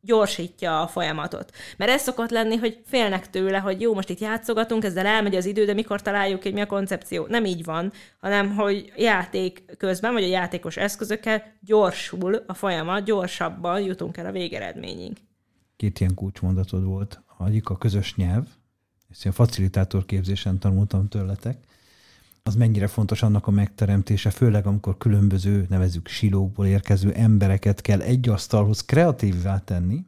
[0.00, 1.50] gyorsítja a folyamatot.
[1.76, 5.44] Mert ez szokott lenni, hogy félnek tőle, hogy jó, most itt játszogatunk, ezzel elmegy az
[5.44, 7.26] idő, de mikor találjuk hogy mi a koncepció.
[7.26, 13.80] Nem így van, hanem hogy játék közben, vagy a játékos eszközökkel gyorsul a folyamat, gyorsabban
[13.80, 15.16] jutunk el a végeredményig.
[15.76, 17.22] Két ilyen kulcsmondatod volt.
[17.46, 18.44] Egyik a közös nyelv,
[19.10, 21.56] ezt a facilitátor képzésen tanultam tőletek,
[22.42, 28.28] az mennyire fontos annak a megteremtése, főleg amikor különböző, nevezük silókból érkező embereket kell egy
[28.28, 30.04] asztalhoz kreatívvá tenni.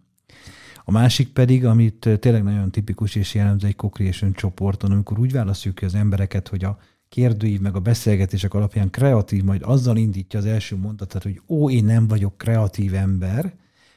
[0.84, 5.74] A másik pedig, amit tényleg nagyon tipikus és jellemző egy co-creation csoporton, amikor úgy választjuk
[5.74, 6.78] ki az embereket, hogy a
[7.08, 11.84] kérdőív meg a beszélgetések alapján kreatív, majd azzal indítja az első mondatát, hogy ó, én
[11.84, 13.54] nem vagyok kreatív ember,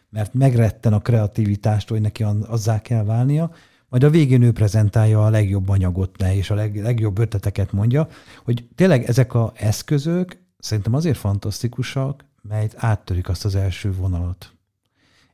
[0.10, 3.52] mert megretten a kreativitástól, hogy neki azzá kell válnia,
[3.96, 8.08] majd a végén ő prezentálja a legjobb anyagot le, és a leg, legjobb ötleteket mondja,
[8.44, 14.54] hogy tényleg ezek a eszközök szerintem azért fantasztikusak, mert áttörik azt az első vonalat.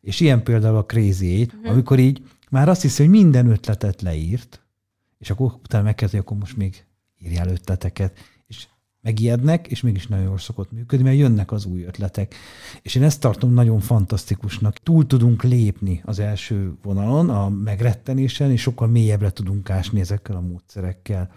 [0.01, 1.71] És ilyen például a Crazy uh-huh.
[1.71, 4.61] amikor így már azt hiszi, hogy minden ötletet leírt,
[5.17, 6.85] és akkor utána megkezdi, akkor most még
[7.19, 8.17] írjál ötleteket
[9.01, 12.35] megijednek, és mégis nagyon jól szokott működni, mert jönnek az új ötletek.
[12.81, 14.77] És én ezt tartom nagyon fantasztikusnak.
[14.77, 20.41] Túl tudunk lépni az első vonalon, a megrettenésen, és sokkal mélyebbre tudunk ásni ezekkel a
[20.41, 21.31] módszerekkel.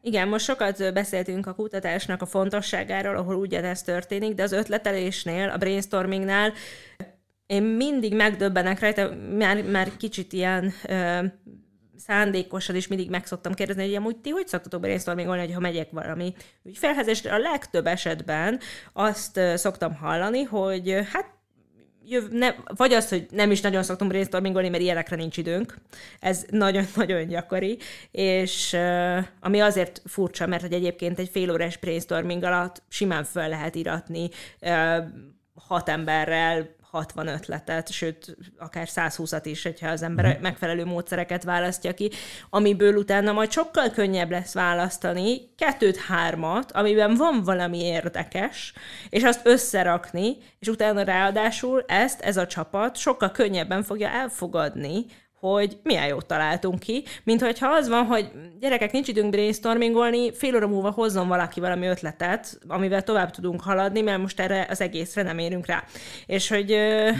[0.00, 5.56] Igen, most sokat beszéltünk a kutatásnak a fontosságáról, ahol ugyanez történik, de az ötletelésnél, a
[5.56, 6.52] brainstormingnál
[7.46, 10.72] én mindig megdöbbenek rajta, már, már kicsit ilyen
[11.96, 15.90] szándékosan is mindig meg szoktam kérdezni, hogy amúgy ti hogy szoktatok brainstormingolni, hogy ha megyek
[15.90, 18.60] valami ügyfelhez, és a legtöbb esetben
[18.92, 21.32] azt szoktam hallani, hogy hát
[22.06, 25.74] jöv, ne, vagy az, hogy nem is nagyon szoktunk brainstormingolni, mert ilyenekre nincs időnk.
[26.20, 27.78] Ez nagyon-nagyon gyakori,
[28.10, 28.76] és
[29.40, 34.28] ami azért furcsa, mert hogy egyébként egy fél órás brainstorming alatt simán fel lehet iratni
[35.54, 40.40] hat emberrel 60 ötletet, sőt, akár 120-at is, hogyha az ember mm.
[40.42, 42.10] megfelelő módszereket választja ki,
[42.50, 48.72] amiből utána majd sokkal könnyebb lesz választani kettőt, hármat, amiben van valami érdekes,
[49.08, 55.04] és azt összerakni, és utána ráadásul ezt ez a csapat sokkal könnyebben fogja elfogadni,
[55.52, 58.30] hogy milyen jót találtunk ki, mint hogyha az van, hogy
[58.60, 64.00] gyerekek, nincs időnk brainstormingolni, fél óra múlva hozzon valaki valami ötletet, amivel tovább tudunk haladni,
[64.00, 65.84] mert most erre az egészre nem érünk rá.
[66.26, 66.76] És hogy...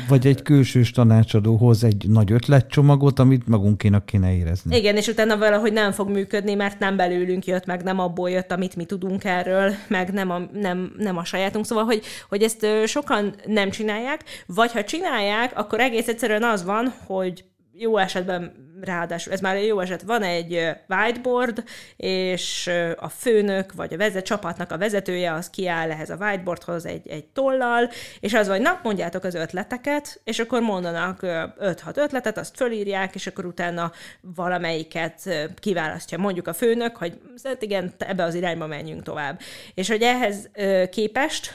[0.09, 4.77] Vagy egy külsős tanácsadó hoz egy nagy ötletcsomagot, amit magunkénak kéne érezni.
[4.77, 8.53] Igen, és utána valahogy nem fog működni, mert nem belőlünk jött, meg nem abból jött,
[8.53, 11.65] amit mi tudunk erről, meg nem a, nem, nem a sajátunk.
[11.65, 16.95] Szóval, hogy, hogy ezt sokan nem csinálják, vagy ha csinálják, akkor egész egyszerűen az van,
[17.07, 17.45] hogy
[17.75, 21.65] jó esetben ráadásul ez már jó eset, van egy whiteboard,
[21.97, 27.09] és a főnök, vagy a vezet, csapatnak a vezetője, az kiáll ehhez a whiteboardhoz egy,
[27.09, 32.57] egy tollal, és az, hogy na, mondjátok az ötleteket, és akkor mondanak 5-6 ötletet, azt
[32.57, 37.19] fölírják, és akkor utána valamelyiket kiválasztja mondjuk a főnök, hogy
[37.59, 39.41] igen, ebbe az irányba menjünk tovább.
[39.75, 40.51] És hogy ehhez
[40.91, 41.53] képest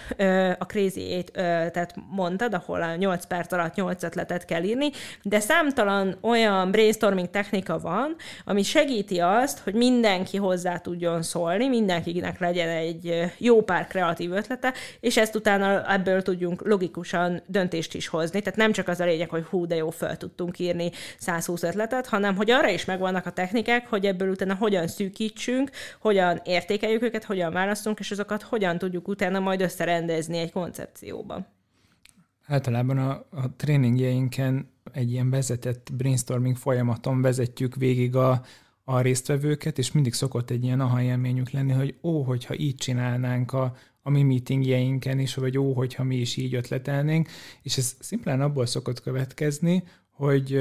[0.57, 1.31] a Crazy 8,
[1.71, 4.89] tehát mondtad, ahol a 8 perc alatt 8 ötletet kell írni,
[5.21, 11.67] de számtalan olyan brainstorm brainstorming technika van, ami segíti azt, hogy mindenki hozzá tudjon szólni,
[11.67, 18.07] mindenkinek legyen egy jó pár kreatív ötlete, és ezt utána ebből tudjunk logikusan döntést is
[18.07, 18.39] hozni.
[18.41, 22.07] Tehát nem csak az a lényeg, hogy hú, de jó, fel tudtunk írni 120 ötletet,
[22.07, 27.23] hanem hogy arra is megvannak a technikák, hogy ebből utána hogyan szűkítsünk, hogyan értékeljük őket,
[27.23, 31.58] hogyan választunk, és azokat hogyan tudjuk utána majd összerendezni egy koncepcióba.
[32.49, 38.41] Általában a, a tréningjeinken egy ilyen vezetett brainstorming folyamaton vezetjük végig a,
[38.83, 43.53] a résztvevőket, és mindig szokott egy ilyen aha élményük lenni, hogy ó, hogyha így csinálnánk
[43.53, 47.29] a, a mi meetingjeinken is, vagy ó, hogyha mi is így ötletelnénk,
[47.61, 50.59] és ez szimplán abból szokott következni, hogy,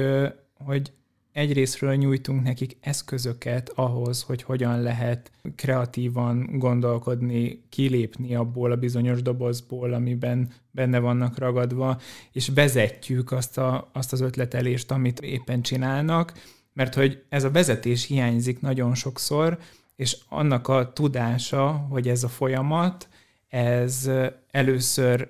[0.53, 0.91] hogy
[1.39, 9.93] egyrésztről nyújtunk nekik eszközöket ahhoz, hogy hogyan lehet kreatívan gondolkodni, kilépni abból a bizonyos dobozból,
[9.93, 11.99] amiben benne vannak ragadva,
[12.31, 16.33] és vezetjük azt, a, azt az ötletelést, amit éppen csinálnak,
[16.73, 19.57] mert hogy ez a vezetés hiányzik nagyon sokszor,
[19.95, 23.09] és annak a tudása, hogy ez a folyamat,
[23.47, 24.09] ez
[24.51, 25.29] először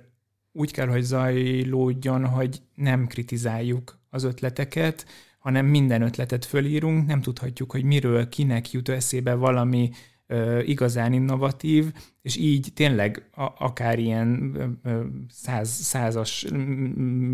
[0.52, 5.06] úgy kell, hogy zajlódjon, hogy nem kritizáljuk az ötleteket,
[5.40, 9.90] hanem minden ötletet fölírunk, nem tudhatjuk, hogy miről, kinek jut eszébe valami
[10.28, 16.46] ö, igazán innovatív, és így tényleg a, akár ilyen ö, száz, százas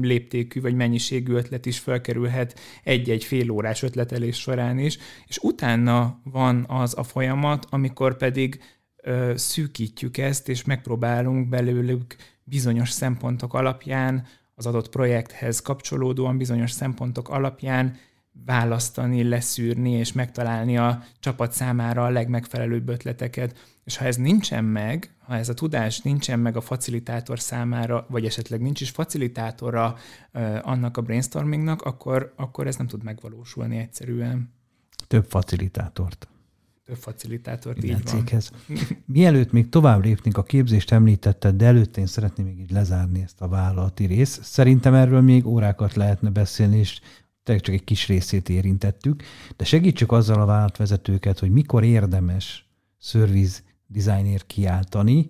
[0.02, 4.98] léptékű vagy mennyiségű ötlet is felkerülhet egy-egy fél órás ötletelés során is,
[5.28, 8.60] és utána van az a folyamat, amikor pedig
[9.04, 14.26] ö, szűkítjük ezt, és megpróbálunk belőlük bizonyos szempontok alapján
[14.56, 17.98] az adott projekthez kapcsolódóan bizonyos szempontok alapján
[18.46, 23.58] választani, leszűrni és megtalálni a csapat számára a legmegfelelőbb ötleteket.
[23.84, 28.26] És ha ez nincsen meg, ha ez a tudás nincsen meg a facilitátor számára, vagy
[28.26, 29.96] esetleg nincs is facilitátora
[30.62, 34.54] annak a brainstormingnak, akkor, akkor ez nem tud megvalósulni egyszerűen.
[35.08, 36.28] Több facilitátort
[36.86, 38.06] több facilitátort, így van.
[38.06, 38.52] Céghez.
[39.06, 43.42] Mielőtt még tovább lépnénk, a képzést említetted, de előtte én szeretném még így lezárni ezt
[43.42, 44.44] a vállalati részt.
[44.44, 47.00] Szerintem erről még órákat lehetne beszélni, és
[47.44, 49.24] csak egy kis részét érintettük,
[49.56, 52.70] de segítsük azzal a vállalatvezetőket, hogy mikor érdemes
[53.00, 55.30] service designer kiáltani,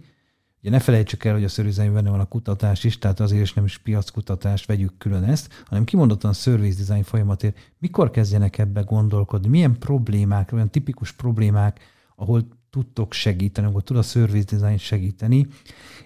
[0.66, 3.54] Ugye ne felejtsük el, hogy a service benne van a kutatás is, tehát azért is
[3.54, 7.58] nem is piackutatás, vegyük külön ezt, hanem kimondottan service design folyamatért.
[7.80, 9.48] Mikor kezdjenek ebbe gondolkodni?
[9.48, 11.80] Milyen problémák, olyan tipikus problémák,
[12.16, 15.48] ahol tudtok segíteni, ahol tud a service design segíteni,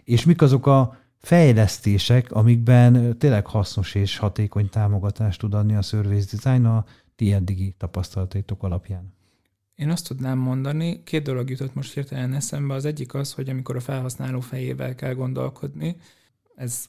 [0.03, 6.36] és mik azok a fejlesztések, amikben tényleg hasznos és hatékony támogatást tud adni a service
[6.36, 6.86] design a
[7.16, 9.18] ti eddigi tapasztalataitok alapján?
[9.80, 12.73] Én azt tudnám mondani, két dolog jutott most hirtelen eszembe.
[12.73, 15.95] Az egyik az, hogy amikor a felhasználó fejével kell gondolkodni,
[16.55, 16.86] ez,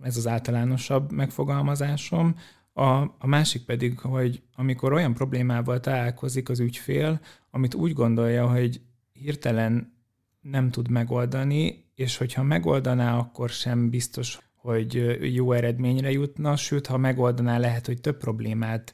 [0.00, 2.34] ez az általánosabb megfogalmazásom.
[2.72, 7.20] A, a másik pedig, hogy amikor olyan problémával találkozik az ügyfél,
[7.50, 8.80] amit úgy gondolja, hogy
[9.12, 9.92] hirtelen
[10.40, 16.96] nem tud megoldani, és hogyha megoldaná, akkor sem biztos, hogy jó eredményre jutna, sőt, ha
[16.96, 18.92] megoldaná, lehet, hogy több problémát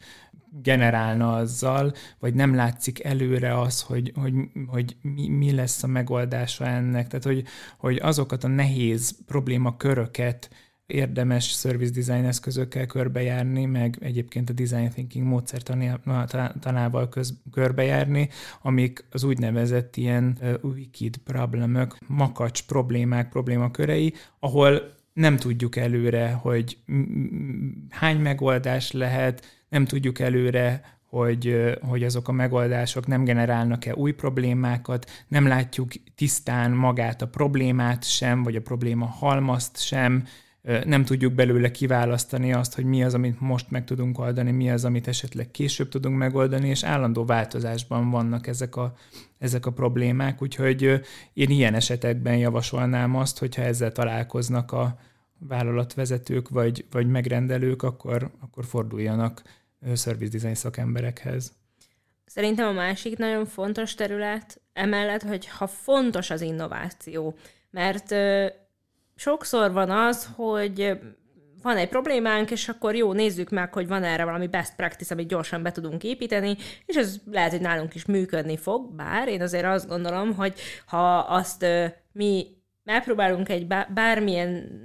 [0.62, 4.32] generálna azzal, vagy nem látszik előre az, hogy, hogy,
[4.66, 7.06] hogy mi, mi lesz a megoldása ennek.
[7.06, 7.44] Tehát, hogy,
[7.78, 10.50] hogy azokat a nehéz problémaköröket
[10.86, 18.28] érdemes service design eszközökkel körbejárni, meg egyébként a design thinking módszertanával köz, körbejárni,
[18.62, 26.78] amik az úgynevezett ilyen wicked problemök, makacs problémák, problémakörei, ahol nem tudjuk előre, hogy
[27.88, 35.10] hány megoldás lehet, nem tudjuk előre, hogy, hogy azok a megoldások nem generálnak-e új problémákat,
[35.28, 40.24] nem látjuk tisztán magát a problémát sem, vagy a probléma halmazt sem,
[40.84, 44.84] nem tudjuk belőle kiválasztani azt, hogy mi az, amit most meg tudunk oldani, mi az,
[44.84, 48.94] amit esetleg később tudunk megoldani, és állandó változásban vannak ezek a,
[49.38, 51.00] ezek a problémák, úgyhogy
[51.32, 54.98] én ilyen esetekben javasolnám azt, hogyha ezzel találkoznak a
[55.38, 59.42] vállalatvezetők vagy, vagy megrendelők, akkor, akkor forduljanak
[59.94, 61.52] service design szakemberekhez.
[62.24, 67.36] Szerintem a másik nagyon fontos terület emellett, hogy ha fontos az innováció,
[67.70, 68.14] mert
[69.14, 70.98] sokszor van az, hogy
[71.62, 75.28] van egy problémánk, és akkor jó, nézzük meg, hogy van erre valami best practice, amit
[75.28, 76.56] gyorsan be tudunk építeni,
[76.86, 81.18] és ez lehet, hogy nálunk is működni fog, bár én azért azt gondolom, hogy ha
[81.18, 81.66] azt
[82.12, 82.46] mi
[82.82, 84.82] megpróbálunk egy bármilyen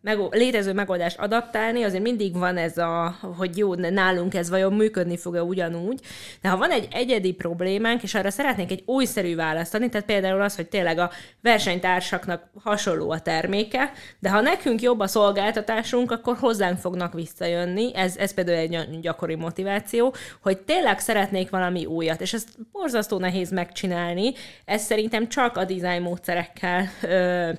[0.00, 5.16] meg, létező megoldást adaptálni, azért mindig van ez a, hogy jó, nálunk ez vajon működni
[5.16, 6.00] fog-e ugyanúgy,
[6.42, 10.40] de ha van egy egyedi problémánk, és arra szeretnénk egy újszerű választ adni, tehát például
[10.40, 11.10] az, hogy tényleg a
[11.42, 18.16] versenytársaknak hasonló a terméke, de ha nekünk jobb a szolgáltatásunk, akkor hozzánk fognak visszajönni, ez,
[18.16, 24.32] ez például egy gyakori motiváció, hogy tényleg szeretnék valami újat, és ezt borzasztó nehéz megcsinálni,
[24.64, 27.52] ez szerintem csak a design módszerekkel ö,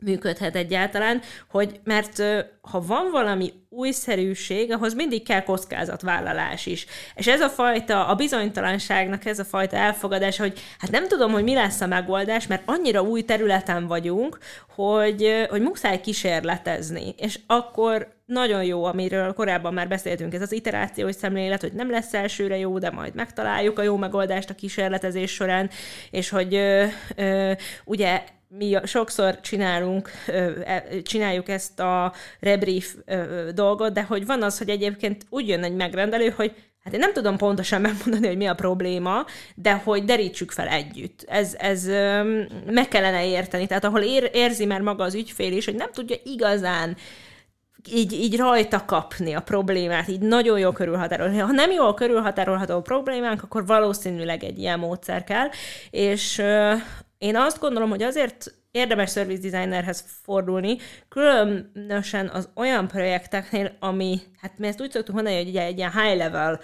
[0.00, 1.20] működhet egyáltalán,
[1.50, 2.22] hogy mert
[2.60, 6.86] ha van valami újszerűség, ahhoz mindig kell kockázatvállalás is.
[7.14, 11.42] És ez a fajta, a bizonytalanságnak ez a fajta elfogadás, hogy hát nem tudom, hogy
[11.42, 14.38] mi lesz a megoldás, mert annyira új területen vagyunk,
[14.74, 17.14] hogy, hogy muszáj kísérletezni.
[17.16, 22.14] És akkor nagyon jó, amiről korábban már beszéltünk, ez az iterációs szemlélet, hogy nem lesz
[22.14, 25.70] elsőre jó, de majd megtaláljuk a jó megoldást a kísérletezés során,
[26.10, 26.84] és hogy ö,
[27.16, 27.52] ö,
[27.84, 30.10] ugye mi sokszor csinálunk,
[30.64, 32.94] e, csináljuk ezt a rebrief
[33.54, 36.54] dolgot, de hogy van az, hogy egyébként úgy jön egy megrendelő, hogy
[36.84, 39.24] hát én nem tudom pontosan megmondani, hogy mi a probléma,
[39.54, 41.24] de hogy derítsük fel együtt.
[41.28, 41.86] Ez, ez
[42.66, 43.66] meg kellene érteni.
[43.66, 46.96] Tehát ahol ér, érzi már maga az ügyfél is, hogy nem tudja igazán
[47.88, 51.38] így, így rajta kapni a problémát, így nagyon jól körülhatárolni.
[51.38, 55.48] Ha nem jól körülhatárolható a problémánk, akkor valószínűleg egy ilyen módszer kell,
[55.90, 56.42] és
[57.18, 60.76] én azt gondolom, hogy azért érdemes service designerhez fordulni,
[61.08, 66.16] különösen az olyan projekteknél, ami, hát mi ezt úgy szoktuk mondani, hogy egy ilyen high
[66.16, 66.60] level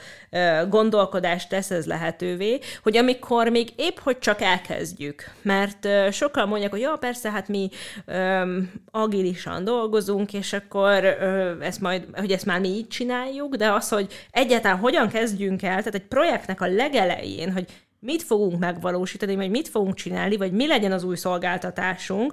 [0.69, 6.81] gondolkodást tesz ez lehetővé, hogy amikor még épp hogy csak elkezdjük, mert sokan mondják, hogy
[6.81, 7.69] ja, persze, hát mi
[8.07, 13.73] um, agilisan dolgozunk, és akkor uh, ezt majd, hogy ezt már mi így csináljuk, de
[13.73, 17.67] az, hogy egyáltalán hogyan kezdjünk el, tehát egy projektnek a legelején, hogy
[18.01, 22.33] mit fogunk megvalósítani, vagy mit fogunk csinálni, vagy mi legyen az új szolgáltatásunk,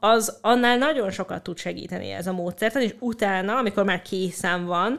[0.00, 4.98] az annál nagyon sokat tud segíteni ez a módszer, és utána, amikor már készen van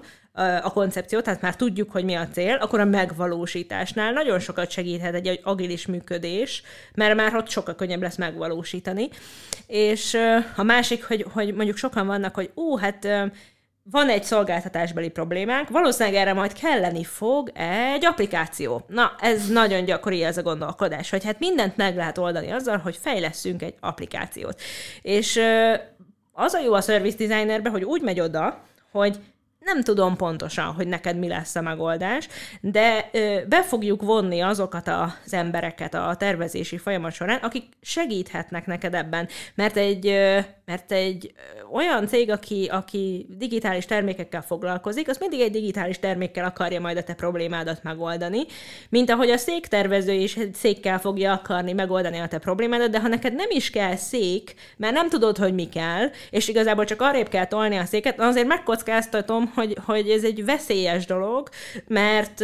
[0.62, 5.14] a koncepció, tehát már tudjuk, hogy mi a cél, akkor a megvalósításnál nagyon sokat segíthet
[5.14, 6.64] egy agilis működés,
[6.94, 9.10] mert már ott sokkal könnyebb lesz megvalósítani.
[9.68, 10.18] És
[10.56, 13.08] a másik, hogy, hogy mondjuk sokan vannak, hogy ó, hát
[13.92, 17.52] van egy szolgáltatásbeli problémánk, valószínűleg erre majd kelleni fog
[17.94, 18.86] egy applikáció.
[18.88, 22.98] Na, ez nagyon gyakori ez a gondolkodás, hogy hát mindent meg lehet oldani azzal, hogy
[23.02, 24.62] fejleszünk egy applikációt.
[25.02, 25.40] És
[26.34, 29.20] az a jó a service designerben, hogy úgy megy oda, hogy
[29.66, 32.28] nem tudom pontosan, hogy neked mi lesz a megoldás,
[32.62, 33.10] de
[33.48, 39.78] be fogjuk vonni azokat az embereket a tervezési folyamat során, akik segíthetnek neked ebben, mert
[39.78, 40.06] egy,
[40.66, 41.34] mert egy
[41.72, 47.04] olyan cég, aki, aki digitális termékekkel foglalkozik, az mindig egy digitális termékkel akarja majd a
[47.04, 48.42] te problémádat megoldani,
[48.90, 53.36] mint ahogy a széktervező is székkel fogja akarni megoldani a te problémádat, de ha neked
[53.36, 57.46] nem is kell szék, mert nem tudod, hogy mi kell, és igazából csak arrébb kell
[57.46, 61.50] tolni a széket, azért megkockáztatom, hogy, hogy ez egy veszélyes dolog,
[61.88, 62.44] mert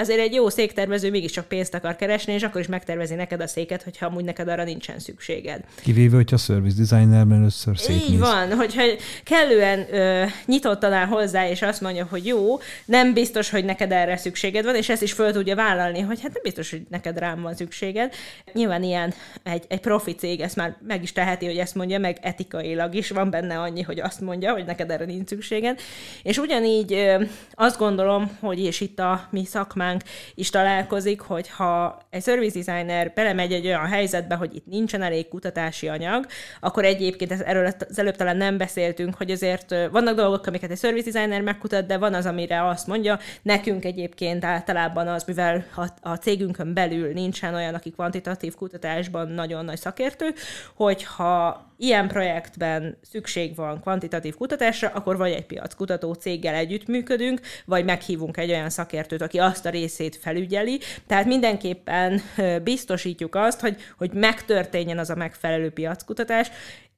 [0.00, 3.82] azért egy jó széktervező mégiscsak pénzt akar keresni, és akkor is megtervezi neked a széket,
[3.82, 5.60] hogyha amúgy neked arra nincsen szükséged.
[5.82, 8.10] Kivéve, hogyha service designerben először szétnéz.
[8.10, 8.82] Így van, hogyha
[9.24, 14.16] kellően ö, nyitottan áll hozzá, és azt mondja, hogy jó, nem biztos, hogy neked erre
[14.16, 17.42] szükséged van, és ezt is föl tudja vállalni, hogy hát nem biztos, hogy neked rám
[17.42, 18.14] van szükséged.
[18.52, 22.18] Nyilván ilyen egy, egy profi cég ezt már meg is teheti, hogy ezt mondja, meg
[22.20, 25.80] etikailag is van benne annyi, hogy azt mondja, hogy neked erre nincs szükséged.
[26.22, 27.22] És ugyanígy ö,
[27.54, 30.02] azt gondolom, hogy és itt a mi szakmánk problémánk
[30.34, 35.88] is találkozik, hogyha egy service designer belemegy egy olyan helyzetbe, hogy itt nincsen elég kutatási
[35.88, 36.26] anyag,
[36.60, 41.10] akkor egyébként erről az előbb talán nem beszéltünk, hogy azért vannak dolgok, amiket egy service
[41.10, 46.14] designer megkutat, de van az, amire azt mondja, nekünk egyébként általában az, mivel a, a
[46.14, 50.34] cégünkön belül nincsen olyan, aki kvantitatív kutatásban nagyon nagy szakértő,
[50.74, 58.36] hogyha ilyen projektben szükség van kvantitatív kutatásra, akkor vagy egy piackutató céggel együttműködünk, vagy meghívunk
[58.36, 60.80] egy olyan szakértőt, aki azt a részét felügyeli.
[61.06, 62.22] Tehát mindenképpen
[62.62, 66.50] biztosítjuk azt, hogy, hogy megtörténjen az a megfelelő piackutatás,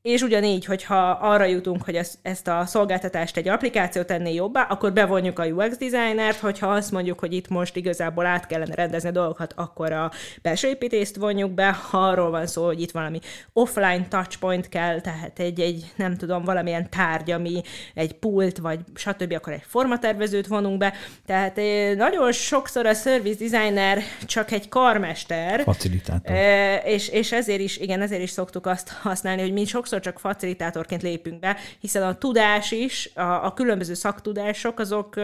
[0.03, 5.38] és ugyanígy, hogyha arra jutunk, hogy ezt, a szolgáltatást egy applikáció tenné jobbá, akkor bevonjuk
[5.38, 9.53] a UX designert, hogyha azt mondjuk, hogy itt most igazából át kellene rendezni a dolgokat,
[9.57, 10.11] akkor a
[10.42, 13.18] belső építést vonjuk be, ha arról van szó, hogy itt valami
[13.53, 17.61] offline touchpoint kell, tehát egy, egy nem tudom, valamilyen tárgy, ami
[17.94, 20.92] egy pult, vagy stb., akkor egy formatervezőt vonunk be.
[21.26, 25.62] Tehát eh, nagyon sokszor a service designer csak egy karmester.
[25.62, 26.36] Facilitátor.
[26.36, 30.12] Eh, és, és ezért is, igen, ezért is szoktuk azt használni, hogy mi sokszor sokszor
[30.12, 35.14] csak facilitátorként lépünk be, hiszen a tudás is, a, a különböző szaktudások, azok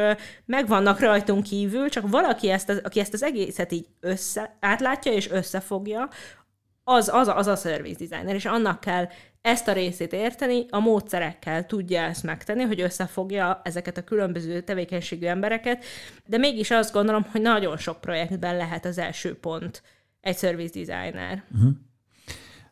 [0.45, 6.09] megvannak rajtunk kívül, csak valaki, ezt aki ezt az egészet így össze, átlátja és összefogja,
[6.85, 9.09] az, az, az a service designer, és annak kell
[9.41, 15.27] ezt a részét érteni, a módszerekkel tudja ezt megtenni, hogy összefogja ezeket a különböző tevékenységű
[15.27, 15.85] embereket,
[16.27, 19.83] de mégis azt gondolom, hogy nagyon sok projektben lehet az első pont
[20.21, 21.43] egy service designer.
[21.55, 21.71] Uh-huh.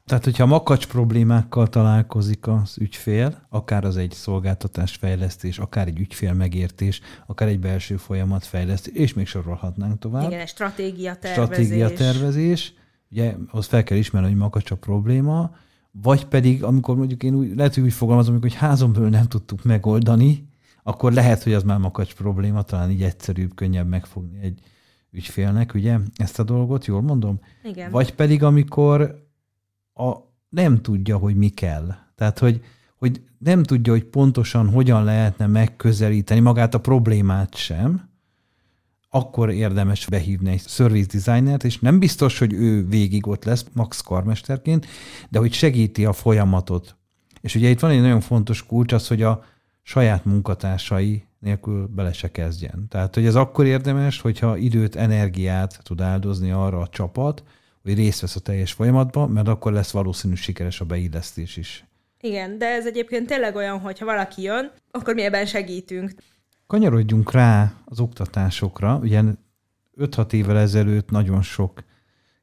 [0.07, 6.33] Tehát, hogyha makacs problémákkal találkozik az ügyfél, akár az egy szolgáltatás fejlesztés, akár egy ügyfél
[6.33, 10.31] megértés, akár egy belső folyamat fejlesztés, és még sorolhatnánk tovább.
[10.31, 11.45] Igen, stratégia tervezés.
[11.45, 12.75] Stratégia tervezés.
[13.11, 15.51] Ugye, az fel kell ismerni, hogy makacs a probléma,
[15.91, 19.65] vagy pedig, amikor mondjuk én úgy, lehet, hogy úgy fogalmazom, hogy házon belül nem tudtuk
[19.65, 20.49] megoldani,
[20.83, 24.61] akkor lehet, hogy az már makacs probléma, talán így egyszerűbb, könnyebb megfogni egy
[25.11, 27.41] ügyfélnek, ugye, ezt a dolgot, jól mondom?
[27.63, 27.91] Igen.
[27.91, 29.25] Vagy pedig, amikor
[29.97, 30.17] a,
[30.49, 31.95] nem tudja, hogy mi kell.
[32.15, 32.65] Tehát, hogy,
[32.97, 38.09] hogy nem tudja, hogy pontosan hogyan lehetne megközelíteni magát a problémát sem,
[39.11, 44.01] akkor érdemes behívni egy service designert, és nem biztos, hogy ő végig ott lesz, max
[44.01, 44.87] karmesterként,
[45.29, 46.97] de hogy segíti a folyamatot.
[47.41, 49.45] És ugye itt van egy nagyon fontos kulcs az, hogy a
[49.83, 52.87] saját munkatársai nélkül bele se kezdjen.
[52.89, 57.45] Tehát, hogy ez akkor érdemes, hogyha időt, energiát tud áldozni arra a csapat,
[57.87, 61.85] hogy részt vesz a teljes folyamatban, mert akkor lesz valószínű sikeres a beillesztés is.
[62.21, 66.13] Igen, de ez egyébként tényleg olyan, hogy ha valaki jön, akkor mi ebben segítünk.
[66.67, 68.99] Kanyarodjunk rá az oktatásokra.
[69.03, 69.23] Ugye
[69.99, 71.85] 5-6 évvel ezelőtt nagyon sok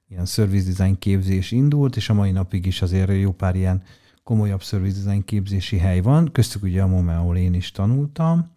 [0.10, 3.84] ilyen service design képzés indult, és a mai napig is azért jó pár ilyen
[4.24, 6.32] komolyabb service design képzési hely van.
[6.32, 8.53] Köztük ugye a MOME, ahol én is tanultam.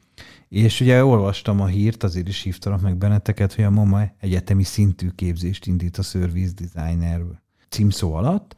[0.48, 5.08] És ugye olvastam a hírt, azért is hívtalak meg benneteket, hogy a MOMA egyetemi szintű
[5.08, 7.22] képzést indít a Service Designer
[7.68, 8.56] címszó alatt,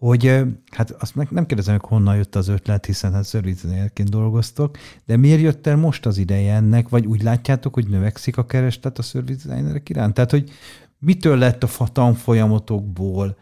[0.00, 4.78] hogy hát azt meg nem kérdezem, hogy honnan jött az ötlet, hiszen hát designerként dolgoztok,
[5.06, 8.98] de miért jött el most az ideje ennek, vagy úgy látjátok, hogy növekszik a kereslet
[8.98, 10.14] a service designerek iránt?
[10.14, 10.50] Tehát, hogy
[10.98, 13.36] mitől lett a tanfolyamotokból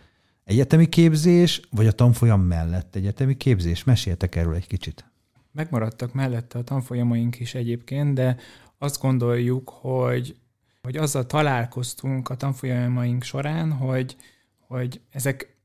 [0.45, 3.85] egyetemi képzés, vagy a tanfolyam mellett egyetemi képzés?
[3.85, 5.11] Meséltek erről egy kicsit.
[5.53, 8.37] Megmaradtak mellette a tanfolyamaink is egyébként, de
[8.79, 10.37] azt gondoljuk, hogy,
[10.83, 14.17] hogy azzal találkoztunk a tanfolyamaink során, hogy,
[14.59, 15.57] hogy ezek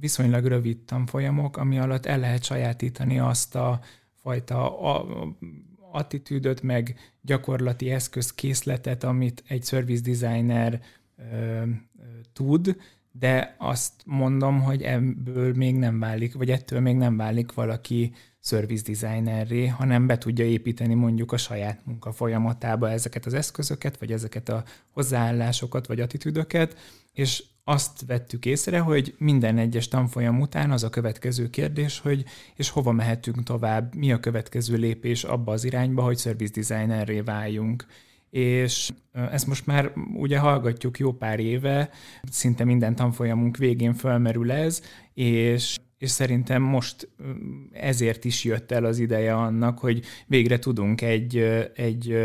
[0.00, 3.80] viszonylag rövid tanfolyamok, ami alatt el lehet sajátítani azt a
[4.14, 4.78] fajta
[5.90, 10.82] attitűdöt, meg gyakorlati eszközkészletet, amit egy service designer
[11.16, 11.66] ö, ö,
[12.32, 12.76] tud,
[13.12, 18.12] de azt mondom, hogy ebből még nem válik, vagy ettől még nem válik valaki
[18.48, 24.12] service designerré, hanem be tudja építeni mondjuk a saját munka folyamatába ezeket az eszközöket, vagy
[24.12, 26.76] ezeket a hozzáállásokat, vagy attitűdöket,
[27.12, 32.24] és azt vettük észre, hogy minden egyes tanfolyam után az a következő kérdés, hogy
[32.54, 37.86] és hova mehetünk tovább, mi a következő lépés abba az irányba, hogy service designerré váljunk.
[38.30, 41.90] És ezt most már ugye hallgatjuk jó pár éve,
[42.30, 44.82] szinte minden tanfolyamunk végén fölmerül ez,
[45.14, 47.08] és és szerintem most
[47.72, 51.36] ezért is jött el az ideje annak, hogy végre tudunk egy,
[51.74, 52.16] egy,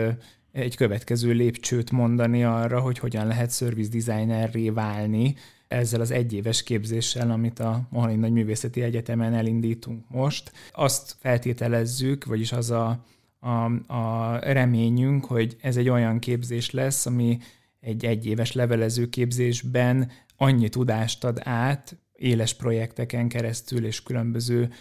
[0.51, 5.35] egy következő lépcsőt mondani arra, hogy hogyan lehet service designerré válni
[5.67, 10.51] ezzel az egyéves képzéssel, amit a Mohalin Nagy Művészeti Egyetemen elindítunk most.
[10.71, 13.05] Azt feltételezzük, vagyis az a,
[13.39, 17.37] a, a reményünk, hogy ez egy olyan képzés lesz, ami
[17.79, 24.71] egy egyéves levelező képzésben annyi tudást ad át, éles projekteken keresztül és különböző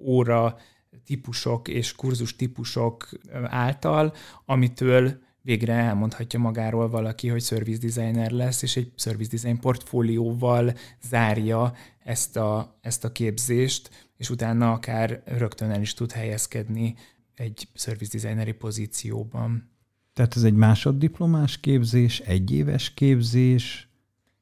[0.00, 0.56] óra
[1.04, 3.08] típusok és kurzus típusok
[3.44, 4.14] által,
[4.44, 11.74] amitől végre elmondhatja magáról valaki, hogy service designer lesz, és egy service design portfólióval zárja
[12.04, 16.94] ezt a, ezt a képzést, és utána akár rögtön el is tud helyezkedni
[17.34, 19.70] egy service designeri pozícióban.
[20.12, 23.88] Tehát ez egy másoddiplomás képzés, egyéves képzés?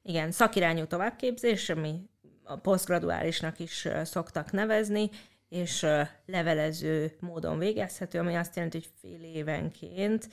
[0.02, 2.10] Igen, szakirányú továbbképzés, ami
[2.52, 5.10] a posztgraduálisnak is szoktak nevezni,
[5.48, 5.86] és
[6.26, 10.28] levelező módon végezhető, ami azt jelenti, hogy fél évenként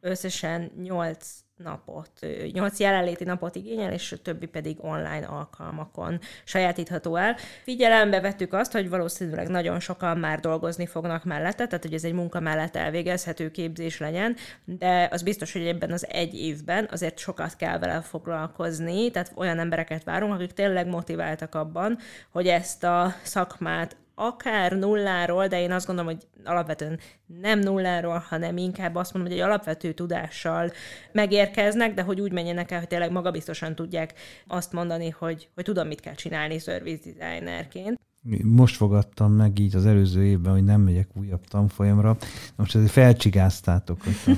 [0.00, 2.10] összesen 8 napot,
[2.52, 7.36] 8 jelenléti napot igényel, és a többi pedig online alkalmakon sajátítható el.
[7.62, 12.12] Figyelembe vettük azt, hogy valószínűleg nagyon sokan már dolgozni fognak mellette, tehát hogy ez egy
[12.12, 17.56] munka mellett elvégezhető képzés legyen, de az biztos, hogy ebben az egy évben azért sokat
[17.56, 21.98] kell vele foglalkozni, tehát olyan embereket várunk, akik tényleg motiváltak abban,
[22.30, 26.98] hogy ezt a szakmát akár nulláról, de én azt gondolom, hogy alapvetően
[27.40, 30.72] nem nulláról, hanem inkább azt mondom, hogy egy alapvető tudással
[31.12, 34.14] megérkeznek, de hogy úgy menjenek el, hogy tényleg magabiztosan tudják
[34.46, 38.00] azt mondani, hogy, hogy tudom, mit kell csinálni service designerként.
[38.42, 42.16] Most fogadtam meg így az előző évben, hogy nem megyek újabb tanfolyamra.
[42.56, 44.30] Most ezért felcsigáztátok a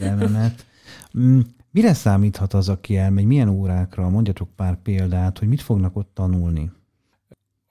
[0.00, 0.66] elmenet.
[1.18, 1.40] Mm,
[1.70, 3.24] mire számíthat az, aki elmegy?
[3.24, 4.08] Milyen órákra?
[4.08, 6.70] Mondjatok pár példát, hogy mit fognak ott tanulni?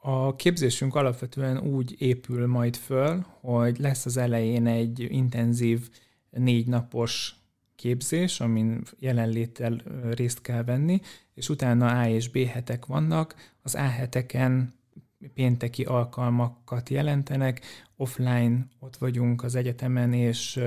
[0.04, 5.90] A képzésünk alapvetően úgy épül majd föl, hogy lesz az elején egy intenzív
[6.30, 7.36] négy napos
[7.76, 9.82] képzés, amin jelenléttel
[10.12, 11.00] részt kell venni,
[11.34, 13.36] és utána A és B hetek vannak.
[13.62, 14.74] Az A heteken
[15.34, 17.62] pénteki alkalmakat jelentenek,
[17.96, 20.58] offline ott vagyunk az egyetemen, és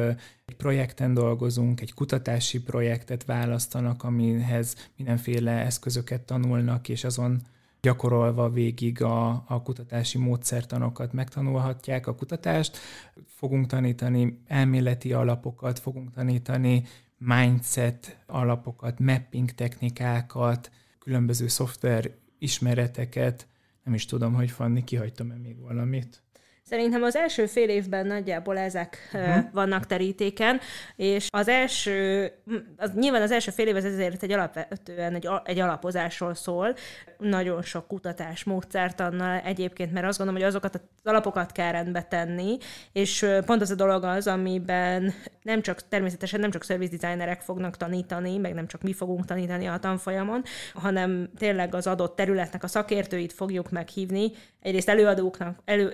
[0.45, 7.43] egy projekten dolgozunk, egy kutatási projektet választanak, amihez mindenféle eszközöket tanulnak, és azon
[7.85, 12.79] gyakorolva végig a, a kutatási módszertanokat megtanulhatják a kutatást.
[13.27, 16.83] Fogunk tanítani elméleti alapokat, fogunk tanítani
[17.19, 23.47] mindset alapokat, mapping technikákat, különböző szoftver ismereteket.
[23.83, 26.24] Nem is tudom, hogy Fanni, kihagytam-e még valamit.
[26.67, 29.45] Szerintem az első fél évben nagyjából ezek uh-huh.
[29.53, 30.61] vannak terítéken,
[30.97, 32.31] és az első,
[32.77, 36.75] az, nyilván az első fél év ez ezért egy alapvetően egy, egy alapozásról szól,
[37.19, 42.59] nagyon sok kutatás módszertannal egyébként, mert azt gondolom, hogy azokat az alapokat kell rendbe tenni,
[42.93, 45.13] és pont az a dolog az, amiben
[45.43, 49.67] nem csak természetesen nem csak service designerek fognak tanítani, meg nem csak mi fogunk tanítani
[49.67, 50.43] a tanfolyamon,
[50.75, 55.91] hanem tényleg az adott területnek a szakértőit fogjuk meghívni, egyrészt előadóknak, elő,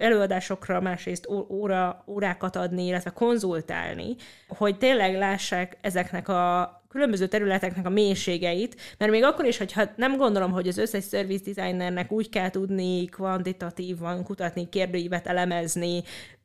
[0.61, 4.17] előadásokra, másrészt óra, órákat adni, illetve konzultálni,
[4.49, 10.17] hogy tényleg lássák ezeknek a különböző területeknek a mélységeit, mert még akkor is, hogyha nem
[10.17, 16.03] gondolom, hogy az összes service designernek úgy kell tudni kvantitatívan kutatni, kérdőívet elemezni,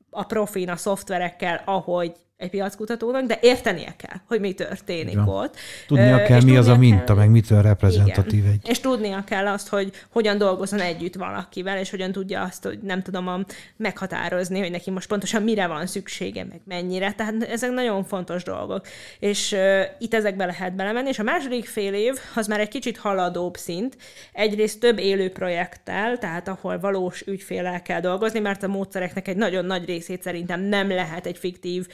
[0.10, 5.24] a profin, a szoftverekkel, ahogy egy piackutatónak, de értenie kell, hogy mi történik ja.
[5.28, 5.56] ott.
[5.88, 8.52] Tudnia kell, mi az a minta, kell, meg mitől reprezentatív igen.
[8.52, 8.70] egy.
[8.70, 13.02] És tudnia kell azt, hogy hogyan dolgozzon együtt valakivel, és hogyan tudja azt, hogy nem
[13.02, 13.46] tudom
[13.78, 17.14] meghatározni, hogy neki most pontosan mire van szüksége, meg mennyire.
[17.14, 18.88] Tehát ezek nagyon fontos dolgok.
[19.20, 22.98] És uh, itt ezekbe lehet belemenni, és a második fél év az már egy kicsit
[22.98, 23.98] haladóbb szint.
[24.34, 29.66] Egyrészt több élő projekttel, tehát ahol valós ügyfélel kell dolgozni, mert a módszereknek egy nagyon
[29.66, 31.88] nagy részét szerintem nem lehet egy fiktív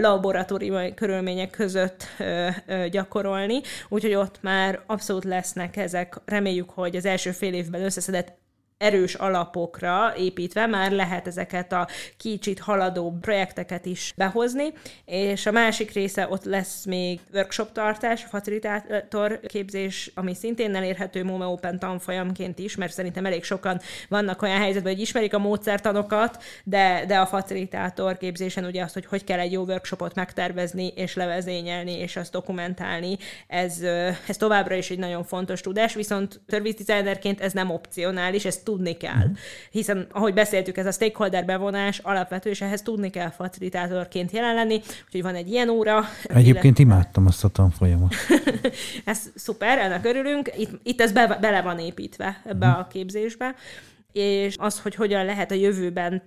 [0.00, 2.06] laboratóriumi körülmények között
[2.90, 8.38] gyakorolni, úgyhogy ott már abszolút lesznek ezek, reméljük, hogy az első fél évben összeszedett
[8.80, 14.72] erős alapokra építve már lehet ezeket a kicsit haladó projekteket is behozni,
[15.04, 21.46] és a másik része ott lesz még workshop tartás, facilitátor képzés, ami szintén elérhető MOME
[21.46, 27.04] Open tanfolyamként is, mert szerintem elég sokan vannak olyan helyzetben, hogy ismerik a módszertanokat, de,
[27.06, 31.92] de a facilitátor képzésen ugye azt, hogy hogy kell egy jó workshopot megtervezni és levezényelni,
[31.92, 33.16] és azt dokumentálni,
[33.46, 33.80] ez,
[34.26, 38.96] ez továbbra is egy nagyon fontos tudás, viszont service designerként ez nem opcionális, ez tudni
[38.96, 39.30] kell.
[39.70, 44.80] Hiszen, ahogy beszéltük, ez a stakeholder bevonás alapvető, és ehhez tudni kell facilitátorként jelen lenni,
[45.06, 46.04] úgyhogy van egy ilyen óra.
[46.22, 46.82] Egyébként illetve...
[46.82, 48.14] imádtam azt a tanfolyamot.
[49.04, 50.50] ez szuper, ennek örülünk.
[50.56, 52.70] Itt, itt ez be, bele van építve ebbe mm.
[52.70, 53.54] a képzésbe
[54.12, 56.22] és az, hogy hogyan lehet a jövőben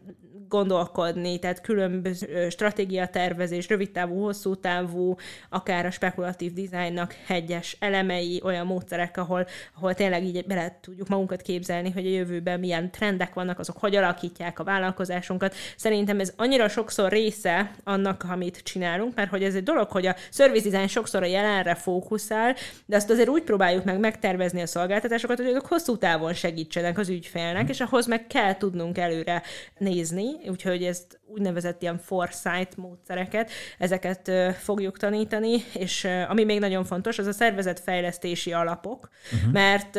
[0.54, 5.16] gondolkodni, tehát különböző stratégiatervezés, rövidtávú, hosszú távú,
[5.50, 11.42] akár a spekulatív dizájnnak egyes elemei, olyan módszerek, ahol, ahol tényleg így bele tudjuk magunkat
[11.42, 15.56] képzelni, hogy a jövőben milyen trendek vannak, azok hogy alakítják a vállalkozásunkat.
[15.76, 20.16] Szerintem ez annyira sokszor része annak, amit csinálunk, mert hogy ez egy dolog, hogy a
[20.30, 25.38] service design sokszor a jelenre fókuszál, de azt azért úgy próbáljuk meg megtervezni a szolgáltatásokat,
[25.38, 29.42] hogy azok hosszú távon segítsenek az ügyfélnek, és ahhoz meg kell tudnunk előre
[29.78, 37.18] nézni, úgyhogy ezt úgynevezett ilyen foresight módszereket, ezeket fogjuk tanítani, és ami még nagyon fontos,
[37.18, 39.52] az a szervezetfejlesztési alapok, uh-huh.
[39.52, 39.96] mert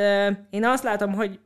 [0.50, 1.40] én azt látom, hogy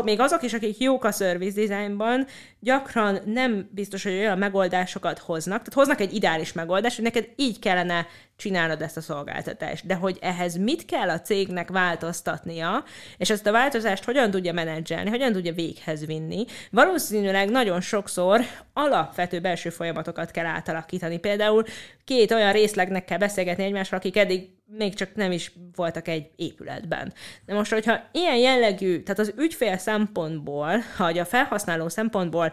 [0.00, 2.26] még azok is, akik jók a service designban,
[2.60, 5.56] gyakran nem biztos, hogy olyan megoldásokat hoznak.
[5.56, 9.86] Tehát hoznak egy ideális megoldást, hogy neked így kellene csinálnod ezt a szolgáltatást.
[9.86, 12.84] De hogy ehhez mit kell a cégnek változtatnia,
[13.16, 18.40] és ezt a változást hogyan tudja menedzselni, hogyan tudja véghez vinni, valószínűleg nagyon sokszor
[18.72, 21.18] alapvető belső folyamatokat kell átalakítani.
[21.18, 21.64] Például
[22.04, 27.12] két olyan részlegnek kell beszélgetni egymással, akik eddig még csak nem is voltak egy épületben.
[27.46, 32.52] De most, hogyha ilyen jellegű, tehát az ügyfél szempontból, vagy a felhasználó szempontból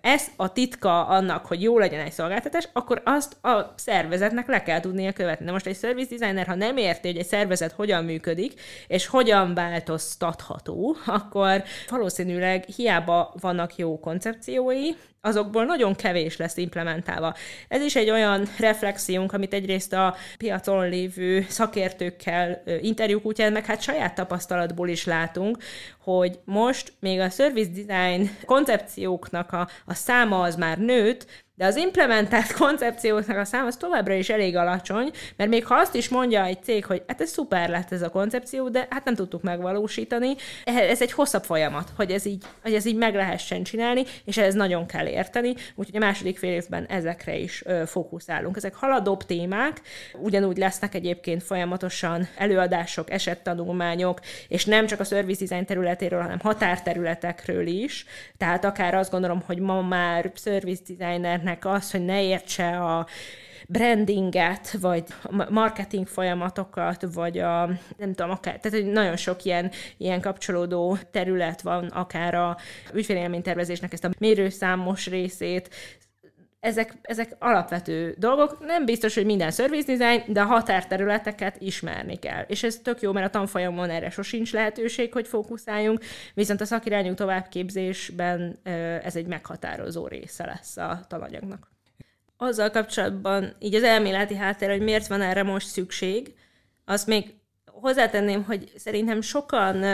[0.00, 4.80] ez a titka annak, hogy jó legyen egy szolgáltatás, akkor azt a szervezetnek le kell
[4.80, 5.44] tudnia követni.
[5.44, 9.54] De most egy service designer, ha nem érti, hogy egy szervezet hogyan működik, és hogyan
[9.54, 14.90] változtatható, akkor valószínűleg hiába vannak jó koncepciói,
[15.26, 17.34] azokból nagyon kevés lesz implementálva.
[17.68, 23.82] Ez is egy olyan reflexiónk, amit egyrészt a piacon lévő szakértőkkel interjúk útján, meg hát
[23.82, 25.58] saját tapasztalatból is látunk,
[25.98, 31.76] hogy most még a service design koncepcióknak a, a száma az már nőtt, de az
[31.76, 36.44] implementált koncepcióknak a száma az továbbra is elég alacsony, mert még ha azt is mondja
[36.44, 40.34] egy cég, hogy hát ez szuper lett ez a koncepció, de hát nem tudtuk megvalósítani,
[40.64, 44.54] ez egy hosszabb folyamat, hogy ez így, hogy ez így meg lehessen csinálni, és ez
[44.54, 48.56] nagyon kell érteni, úgyhogy a második fél évben ezekre is fókuszálunk.
[48.56, 49.80] Ezek haladóbb témák,
[50.12, 57.66] ugyanúgy lesznek egyébként folyamatosan előadások, esettanulmányok, és nem csak a service design területéről, hanem határterületekről
[57.66, 58.04] is,
[58.38, 63.06] tehát akár azt gondolom, hogy ma már service designer embernek az, hogy ne értse a
[63.68, 65.04] brandinget, vagy
[65.50, 67.66] marketing folyamatokat, vagy a,
[67.96, 72.56] nem tudom, akár, tehát hogy nagyon sok ilyen, ilyen kapcsolódó terület van, akár a
[72.92, 75.74] ügyfélélménytervezésnek ezt a mérőszámos részét,
[76.60, 78.66] ezek, ezek alapvető dolgok.
[78.66, 82.44] Nem biztos, hogy minden service design, de a határterületeket ismerni kell.
[82.46, 86.00] És ez tök jó, mert a tanfolyamon erre sosincs lehetőség, hogy fókuszáljunk,
[86.34, 88.58] viszont a szakirányú továbbképzésben
[89.02, 91.70] ez egy meghatározó része lesz a tananyagnak.
[92.36, 96.34] Azzal kapcsolatban így az elméleti háttér, hogy miért van erre most szükség,
[96.84, 97.34] azt még
[97.64, 99.84] hozzátenném, hogy szerintem sokan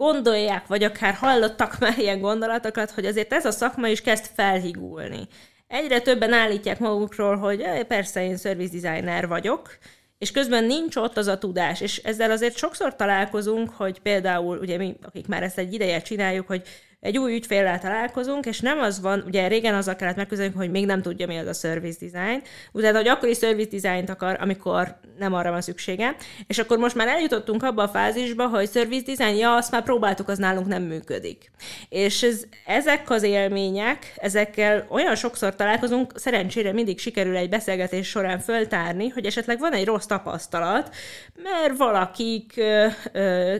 [0.00, 5.28] gondolják, vagy akár hallottak már ilyen gondolatokat, hogy azért ez a szakma is kezd felhigulni.
[5.66, 9.78] Egyre többen állítják magukról, hogy persze én service designer vagyok,
[10.18, 14.76] és közben nincs ott az a tudás, és ezzel azért sokszor találkozunk, hogy például, ugye
[14.76, 16.62] mi, akik már ezt egy ideje csináljuk, hogy
[17.00, 20.86] egy új ügyféllel találkozunk, és nem az van, ugye régen azzal kellett megközelni, hogy még
[20.86, 22.42] nem tudja, mi az a service design,
[22.72, 26.94] utána, hogy akkor is service design akar, amikor nem arra van szüksége, és akkor most
[26.94, 30.82] már eljutottunk abba a fázisba, hogy service design, ja, azt már próbáltuk, az nálunk nem
[30.82, 31.50] működik.
[31.88, 38.38] És ez, ezek az élmények, ezekkel olyan sokszor találkozunk, szerencsére mindig sikerül egy beszélgetés során
[38.38, 40.94] föltárni, hogy esetleg van egy rossz tapasztalat,
[41.42, 43.56] mert valakik ö, ö,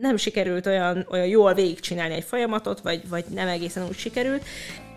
[0.00, 4.42] nem sikerült olyan, olyan jól végigcsinálni egy folyamatot, vagy, vagy nem egészen úgy sikerült,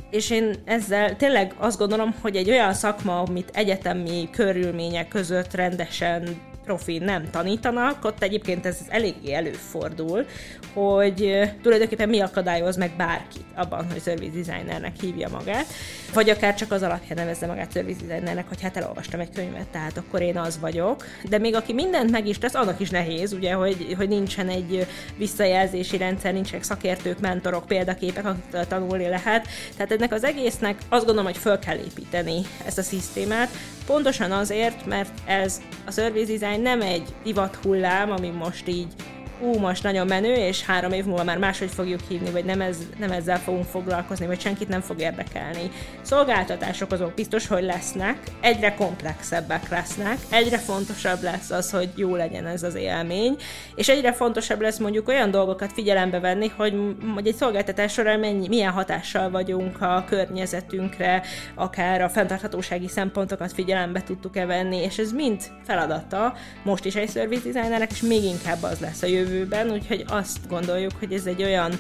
[0.10, 6.52] és én ezzel tényleg azt gondolom, hogy egy olyan szakma, amit egyetemi körülmények között rendesen
[6.64, 10.26] profi nem tanítanak, ott egyébként ez eléggé előfordul,
[10.74, 15.66] hogy tulajdonképpen mi akadályoz meg bárkit abban, hogy service designernek hívja magát,
[16.14, 19.98] vagy akár csak az alapján nevezze magát service designernek, hogy hát elolvastam egy könyvet, tehát
[19.98, 21.06] akkor én az vagyok.
[21.30, 24.88] De még aki mindent meg is tesz, annak is nehéz, ugye, hogy, hogy nincsen egy
[25.18, 29.48] visszajelzési rendszer, nincsenek szakértők, mentorok, példaképek, akik tanulni lehet.
[29.76, 33.50] Tehát ennek az egésznek azt gondolom, hogy föl kell építeni ezt a szisztémát,
[33.86, 38.94] pontosan azért, mert ez a service design nem egy divat hullám, ami most így
[39.42, 42.78] ú, most nagyon menő, és három év múlva már máshogy fogjuk hívni, vagy nem, ez,
[43.00, 45.72] nem ezzel fogunk foglalkozni, vagy senkit nem fog érdekelni.
[46.02, 52.46] Szolgáltatások azok biztos, hogy lesznek, egyre komplexebbek lesznek, egyre fontosabb lesz az, hogy jó legyen
[52.46, 53.36] ez az élmény,
[53.76, 56.76] és egyre fontosabb lesz mondjuk olyan dolgokat figyelembe venni, hogy,
[57.14, 61.22] hogy egy szolgáltatás során mennyi, milyen hatással vagyunk a környezetünkre,
[61.56, 66.34] akár a fenntarthatósági szempontokat figyelembe tudtuk-e venni, és ez mind feladata.
[66.64, 70.38] Most is egy service designernek, és még inkább az lesz a jövő jövőben, úgyhogy azt
[70.50, 71.72] gondoljuk, hogy ez egy olyan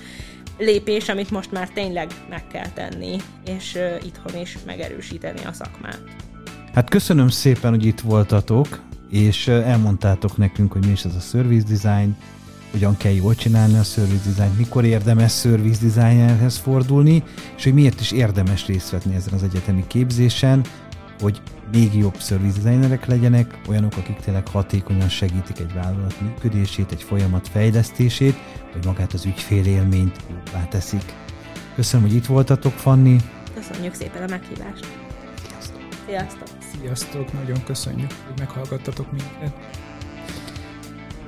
[0.57, 6.01] lépés, amit most már tényleg meg kell tenni, és itthon is megerősíteni a szakmát.
[6.73, 11.67] Hát köszönöm szépen, hogy itt voltatok, és elmondtátok nekünk, hogy mi is ez a service
[11.67, 12.15] design,
[12.71, 17.23] hogyan kell jól csinálni a service design, mikor érdemes service designerhez fordulni,
[17.57, 20.61] és hogy miért is érdemes részt venni ezen az egyetemi képzésen,
[21.19, 21.41] hogy
[21.71, 27.47] még jobb service designerek legyenek, olyanok, akik tényleg hatékonyan segítik egy vállalat működését, egy folyamat
[27.47, 28.35] fejlesztését,
[28.73, 31.13] vagy magát az ügyfélélményt jobbá teszik.
[31.75, 33.17] Köszönöm, hogy itt voltatok, Fanni.
[33.53, 34.87] Köszönjük szépen a meghívást.
[36.05, 36.47] Sziasztok!
[36.79, 39.53] Sziasztok, nagyon köszönjük, hogy meghallgattatok minket.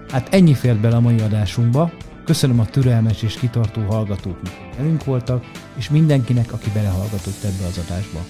[0.09, 1.91] Hát ennyi fért bele a mai adásunkba.
[2.25, 5.45] Köszönöm a türelmes és kitartó hallgatóknak, hogy velünk voltak,
[5.75, 8.25] és mindenkinek, aki belehallgatott ebbe az adásba.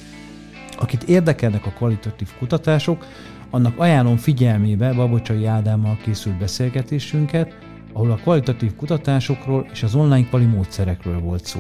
[0.78, 3.06] Akit érdekelnek a kvalitatív kutatások,
[3.50, 7.58] annak ajánlom figyelmébe Babocsai Ádámmal készült beszélgetésünket,
[7.94, 11.60] ahol a kvalitatív kutatásokról és az online kvali módszerekről volt szó.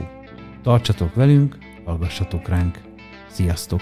[0.63, 2.81] Tartsatok velünk, hallgassatok ránk!
[3.27, 3.81] Sziasztok!